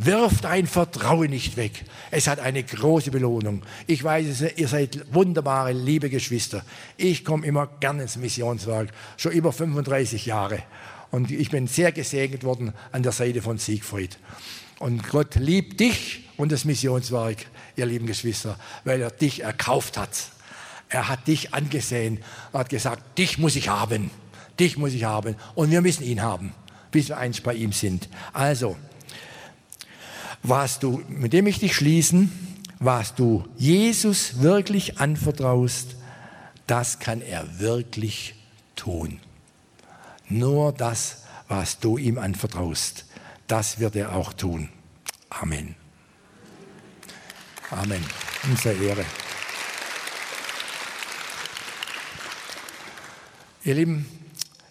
[0.00, 1.84] Wirf dein Vertrauen nicht weg.
[2.12, 3.62] Es hat eine große Belohnung.
[3.88, 6.62] Ich weiß, ihr seid wunderbare, liebe Geschwister.
[6.96, 10.62] Ich komme immer gerne ins Missionswerk, schon über 35 Jahre.
[11.10, 14.18] Und ich bin sehr gesegnet worden an der Seite von Siegfried.
[14.78, 20.10] Und Gott liebt dich und das Missionswerk, ihr lieben Geschwister, weil er dich erkauft hat.
[20.90, 22.20] Er hat dich angesehen,
[22.52, 24.12] er hat gesagt, dich muss ich haben,
[24.60, 26.54] dich muss ich haben und wir müssen ihn haben,
[26.92, 28.08] bis wir eins bei ihm sind.
[28.32, 28.76] Also,
[30.42, 32.32] was du, mit dem ich dich schließen,
[32.78, 35.96] was du Jesus wirklich anvertraust,
[36.66, 38.34] das kann er wirklich
[38.76, 39.20] tun.
[40.28, 43.06] Nur das, was du ihm anvertraust,
[43.46, 44.68] das wird er auch tun.
[45.30, 45.74] Amen.
[47.70, 48.04] Amen.
[48.44, 49.04] Unsere Ehre.
[53.64, 54.06] Ihr Lieben,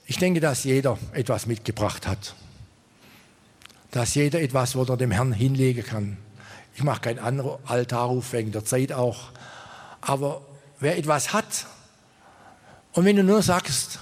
[0.05, 2.35] ich denke, dass jeder etwas mitgebracht hat.
[3.91, 6.17] Dass jeder etwas, wo er dem Herrn hinlegen kann.
[6.75, 9.29] Ich mache keinen Altarruf wegen der Zeit auch.
[10.01, 10.41] Aber
[10.79, 11.65] wer etwas hat,
[12.93, 13.99] und wenn du nur sagst,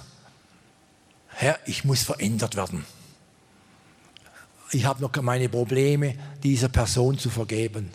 [1.27, 2.85] Herr, ich muss verändert werden.
[4.71, 7.91] Ich habe noch meine Probleme, dieser Person zu vergeben.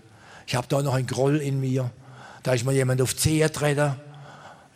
[0.47, 1.91] Ich habe da noch einen Groll in mir.
[2.43, 3.97] Da ist mir jemand auf Zehe getreten.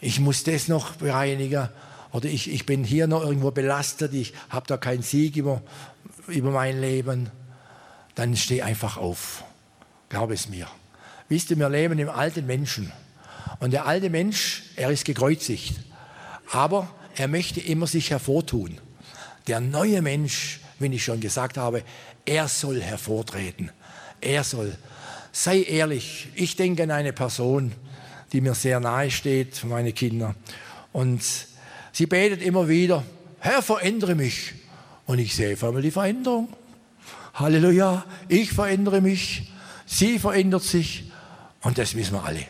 [0.01, 1.69] Ich muss das noch bereinigen.
[2.15, 4.15] Oder ich, ich bin hier noch irgendwo belastet.
[4.15, 5.62] Ich habe da keinen Sieg über,
[6.29, 7.29] über mein Leben.
[8.15, 9.43] Dann steh einfach auf.
[10.11, 10.69] Glaub es mir.
[11.29, 12.93] Wisst ihr, wir leben im alten Menschen.
[13.59, 15.75] Und der alte Mensch, er ist gekreuzigt.
[16.53, 18.79] Aber er möchte immer sich hervortun.
[19.49, 21.83] Der neue Mensch, wie ich schon gesagt habe,
[22.25, 23.73] er soll hervortreten.
[24.21, 24.79] Er soll
[25.33, 27.73] sei ehrlich, ich denke an eine Person,
[28.33, 30.37] die mir sehr nahe steht, meine Kinder.
[30.93, 31.23] Und
[31.95, 33.03] sie betet immer wieder,
[33.38, 34.53] Herr, verändere mich.
[35.07, 36.49] Und ich sehe vor allem die Veränderung.
[37.32, 39.51] Halleluja, ich verändere mich,
[39.86, 41.05] sie verändert sich.
[41.62, 42.45] Und das wissen wir alle.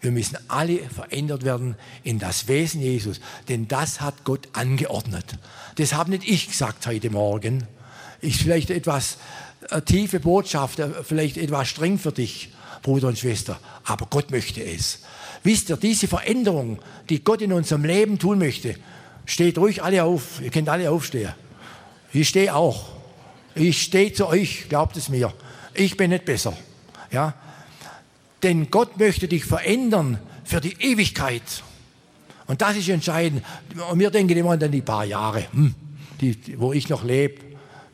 [0.00, 5.38] Wir müssen alle verändert werden in das Wesen Jesus, denn das hat Gott angeordnet.
[5.76, 7.66] Das habe nicht ich gesagt heute Morgen.
[8.20, 9.16] Ich vielleicht etwas
[9.70, 12.50] eine tiefe Botschaft, äh, vielleicht etwas streng für dich,
[12.82, 15.00] Bruder und Schwester, aber Gott möchte es.
[15.44, 16.78] Wisst ihr, diese Veränderung,
[17.10, 18.76] die Gott in unserem Leben tun möchte,
[19.26, 20.40] steht ruhig alle auf.
[20.42, 21.34] Ihr könnt alle aufstehen.
[22.12, 22.88] Ich stehe auch.
[23.54, 25.32] Ich stehe zu euch, glaubt es mir.
[25.74, 26.56] Ich bin nicht besser.
[27.12, 27.34] Ja?
[28.42, 31.42] Denn Gott möchte dich verändern für die Ewigkeit.
[32.46, 33.44] Und das ist entscheidend.
[33.90, 35.74] Und wir denken immer an die paar Jahre, hm,
[36.20, 37.42] die, wo ich noch lebe.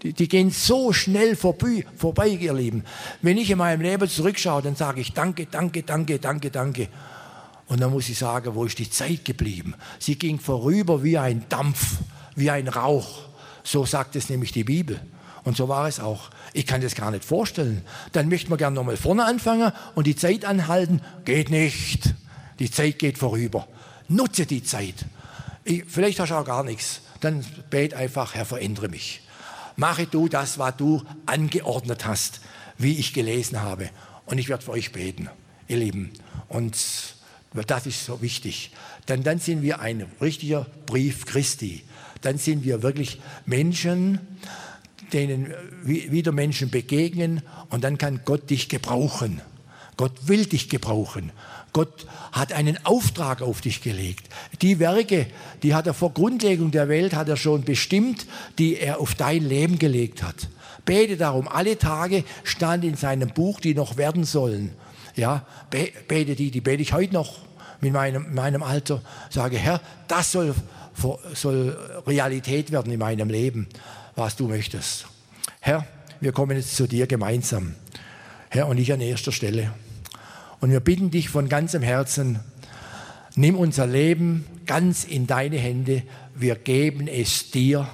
[0.02, 2.84] Die, die gehen so schnell vorbei, vorbei, ihr Lieben.
[3.22, 6.88] Wenn ich in meinem Leben zurückschaue, dann sage ich danke, danke, danke, danke, danke.
[7.70, 9.74] Und dann muss ich sagen, wo ist die Zeit geblieben?
[9.98, 11.96] Sie ging vorüber wie ein Dampf,
[12.34, 13.22] wie ein Rauch.
[13.64, 15.00] So sagt es nämlich die Bibel.
[15.44, 16.28] Und so war es auch.
[16.52, 17.82] Ich kann das gar nicht vorstellen.
[18.12, 21.00] Dann möchte man gerne nochmal vorne anfangen und die Zeit anhalten.
[21.24, 22.14] Geht nicht.
[22.58, 23.66] Die Zeit geht vorüber.
[24.08, 25.06] Nutze die Zeit.
[25.64, 27.00] Ich, vielleicht hast du auch gar nichts.
[27.20, 29.22] Dann bet einfach, Herr, verändere mich
[29.80, 32.40] mache du das, was du angeordnet hast,
[32.76, 33.88] wie ich gelesen habe.
[34.26, 35.30] Und ich werde für euch beten,
[35.68, 36.12] ihr Lieben.
[36.48, 36.76] Und
[37.66, 38.70] das ist so wichtig.
[39.08, 41.82] Denn dann sind wir ein richtiger Brief Christi.
[42.20, 44.20] Dann sind wir wirklich Menschen,
[45.12, 49.40] denen wieder Menschen begegnen und dann kann Gott dich gebrauchen.
[49.96, 51.32] Gott will dich gebrauchen.
[51.72, 54.28] Gott hat einen Auftrag auf dich gelegt.
[54.62, 55.26] Die Werke,
[55.62, 58.26] die hat er vor Grundlegung der Welt, hat er schon bestimmt,
[58.58, 60.48] die er auf dein Leben gelegt hat.
[60.84, 61.48] Bete darum.
[61.48, 64.72] Alle Tage stand in seinem Buch, die noch werden sollen.
[65.20, 67.40] Ja, bete die, die bete ich heute noch
[67.82, 69.02] mit meinem, meinem Alter.
[69.28, 70.54] Sage, Herr, das soll,
[71.34, 73.66] soll Realität werden in meinem Leben,
[74.16, 75.06] was du möchtest.
[75.60, 75.86] Herr,
[76.22, 77.74] wir kommen jetzt zu dir gemeinsam.
[78.48, 79.74] Herr, und ich an erster Stelle.
[80.60, 82.40] Und wir bitten dich von ganzem Herzen,
[83.34, 86.02] nimm unser Leben ganz in deine Hände.
[86.34, 87.86] Wir geben es dir.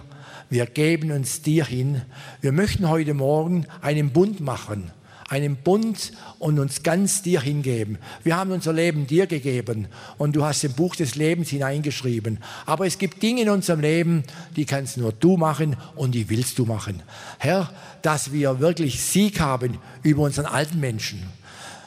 [0.49, 2.03] Wir geben uns dir hin.
[2.41, 4.93] Wir möchten heute Morgen einen Bund machen
[5.29, 7.99] einen Bund und uns ganz dir hingeben.
[8.23, 12.39] Wir haben unser Leben dir gegeben und du hast im Buch des Lebens hineingeschrieben.
[12.65, 14.23] Aber es gibt Dinge in unserem Leben,
[14.55, 17.03] die kannst nur du machen und die willst du machen.
[17.39, 17.71] Herr,
[18.03, 21.23] dass wir wirklich Sieg haben über unseren alten Menschen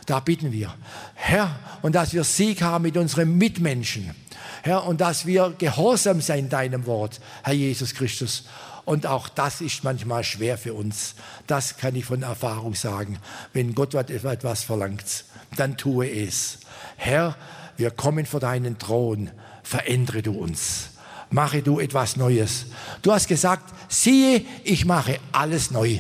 [0.10, 0.74] da bitten wir.
[1.14, 4.16] Herr, und dass wir Sieg haben mit unseren Mitmenschen.
[4.64, 8.46] Herr, und dass wir gehorsam sein deinem Wort, Herr Jesus Christus.
[8.90, 11.14] Und auch das ist manchmal schwer für uns.
[11.46, 13.20] Das kann ich von Erfahrung sagen.
[13.54, 15.26] Wenn Gott etwas verlangt,
[15.56, 16.58] dann tue es.
[16.98, 17.36] Herr,
[17.78, 19.30] wir kommen vor deinen Thron.
[19.62, 20.90] Verändere du uns.
[21.30, 22.66] Mache du etwas Neues.
[23.04, 26.00] Du hast gesagt, siehe, ich mache alles neu.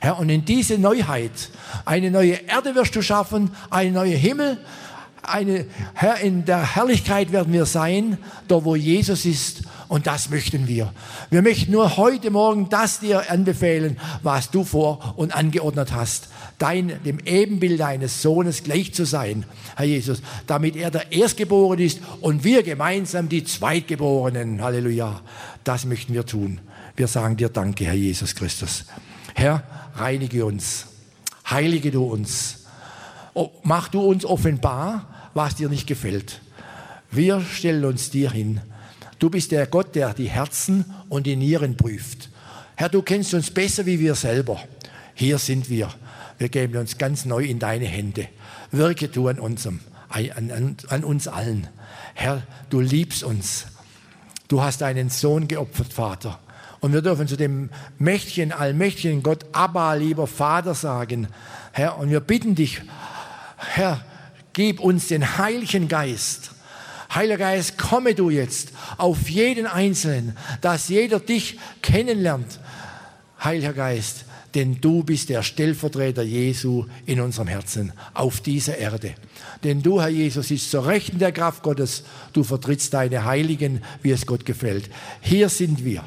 [0.00, 1.50] Herr, und in diese Neuheit,
[1.84, 4.56] eine neue Erde wirst du schaffen, einen neuen Himmel,
[5.22, 8.16] eine, Herr, in der Herrlichkeit werden wir sein,
[8.48, 9.64] da wo Jesus ist.
[9.88, 10.92] Und das möchten wir.
[11.30, 16.28] Wir möchten nur heute Morgen das dir anbefehlen, was du vor und angeordnet hast.
[16.58, 19.44] Dein, dem Ebenbild deines Sohnes gleich zu sein,
[19.76, 24.62] Herr Jesus, damit er der Erstgeborene ist und wir gemeinsam die Zweitgeborenen.
[24.62, 25.20] Halleluja.
[25.64, 26.60] Das möchten wir tun.
[26.96, 28.86] Wir sagen dir Danke, Herr Jesus Christus.
[29.34, 29.62] Herr,
[29.94, 30.86] reinige uns,
[31.48, 32.64] heilige du uns,
[33.62, 36.40] mach du uns offenbar, was dir nicht gefällt.
[37.10, 38.60] Wir stellen uns dir hin.
[39.18, 42.28] Du bist der Gott, der die Herzen und die Nieren prüft.
[42.76, 44.60] Herr, du kennst uns besser wie wir selber.
[45.14, 45.88] Hier sind wir.
[46.38, 48.28] wir geben uns ganz neu in deine Hände.
[48.70, 51.68] Wirke du an, unserem, an, an, an uns allen.
[52.14, 53.66] Herr, du liebst uns.
[54.48, 56.38] Du hast deinen Sohn geopfert, Vater.
[56.80, 61.28] Und wir dürfen zu dem mächtigen, allmächtigen Gott, Abba, lieber Vater, sagen,
[61.72, 62.82] Herr, und wir bitten dich,
[63.56, 64.04] Herr,
[64.52, 66.50] gib uns den Heiligen Geist.
[67.16, 72.60] Heiliger Geist, komme du jetzt auf jeden Einzelnen, dass jeder dich kennenlernt.
[73.42, 79.14] Heiliger Geist, denn du bist der Stellvertreter Jesu in unserem Herzen auf dieser Erde.
[79.64, 82.02] Denn du, Herr Jesus, bist zur Rechten der Kraft Gottes.
[82.34, 84.90] Du vertrittst deine Heiligen, wie es Gott gefällt.
[85.22, 86.04] Hier sind wir.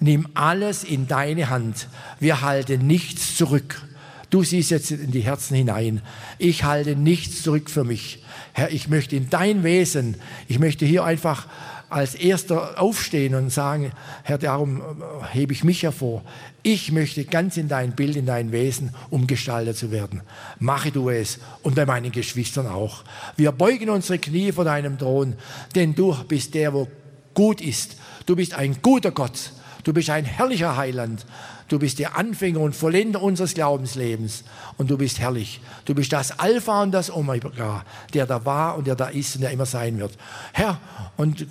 [0.00, 1.88] Nimm alles in deine Hand.
[2.20, 3.80] Wir halten nichts zurück.
[4.28, 6.02] Du siehst jetzt in die Herzen hinein.
[6.36, 8.21] Ich halte nichts zurück für mich.
[8.52, 10.16] Herr, ich möchte in dein Wesen,
[10.48, 11.46] ich möchte hier einfach
[11.92, 13.92] als Erster aufstehen und sagen,
[14.22, 14.82] Herr, darum
[15.30, 16.22] hebe ich mich hervor.
[16.62, 20.22] Ich möchte ganz in dein Bild, in dein Wesen umgestaltet zu werden.
[20.58, 23.04] Mache du es und bei meinen Geschwistern auch.
[23.36, 25.34] Wir beugen unsere Knie vor deinem Thron,
[25.74, 26.88] denn du bist der, wo
[27.34, 27.96] gut ist.
[28.24, 29.52] Du bist ein guter Gott.
[29.84, 31.26] Du bist ein herrlicher Heiland.
[31.68, 34.44] Du bist der Anfänger und Vollender unseres Glaubenslebens.
[34.76, 35.60] Und du bist herrlich.
[35.84, 39.42] Du bist das Alpha und das Omega, der da war und der da ist und
[39.42, 40.16] der immer sein wird.
[40.52, 40.78] Herr,
[41.16, 41.46] und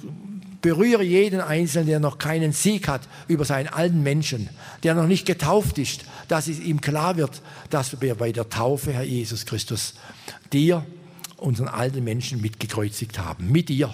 [0.62, 4.50] berühre jeden Einzelnen, der noch keinen Sieg hat über seinen alten Menschen,
[4.84, 8.94] der noch nicht getauft ist, dass es ihm klar wird, dass wir bei der Taufe,
[8.94, 9.96] Herr Jesus Christus,
[10.54, 10.86] dir,
[11.38, 13.52] unseren alten Menschen mitgekreuzigt haben.
[13.52, 13.94] Mit dir,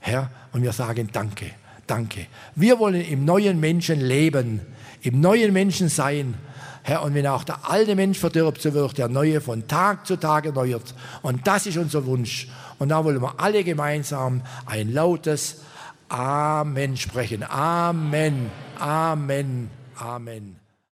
[0.00, 0.30] Herr.
[0.52, 1.50] Und wir sagen Danke.
[1.86, 2.26] Danke.
[2.54, 4.60] Wir wollen im neuen Menschen leben,
[5.04, 6.34] im neuen Menschen sein.
[6.82, 10.16] Herr, und wenn auch der alte Mensch verdirbt, so wird der neue von Tag zu
[10.16, 10.94] Tag erneuert.
[11.22, 12.48] Und das ist unser Wunsch.
[12.78, 15.62] Und da wollen wir alle gemeinsam ein lautes
[16.08, 17.42] Amen sprechen.
[17.42, 20.63] Amen, Amen, Amen.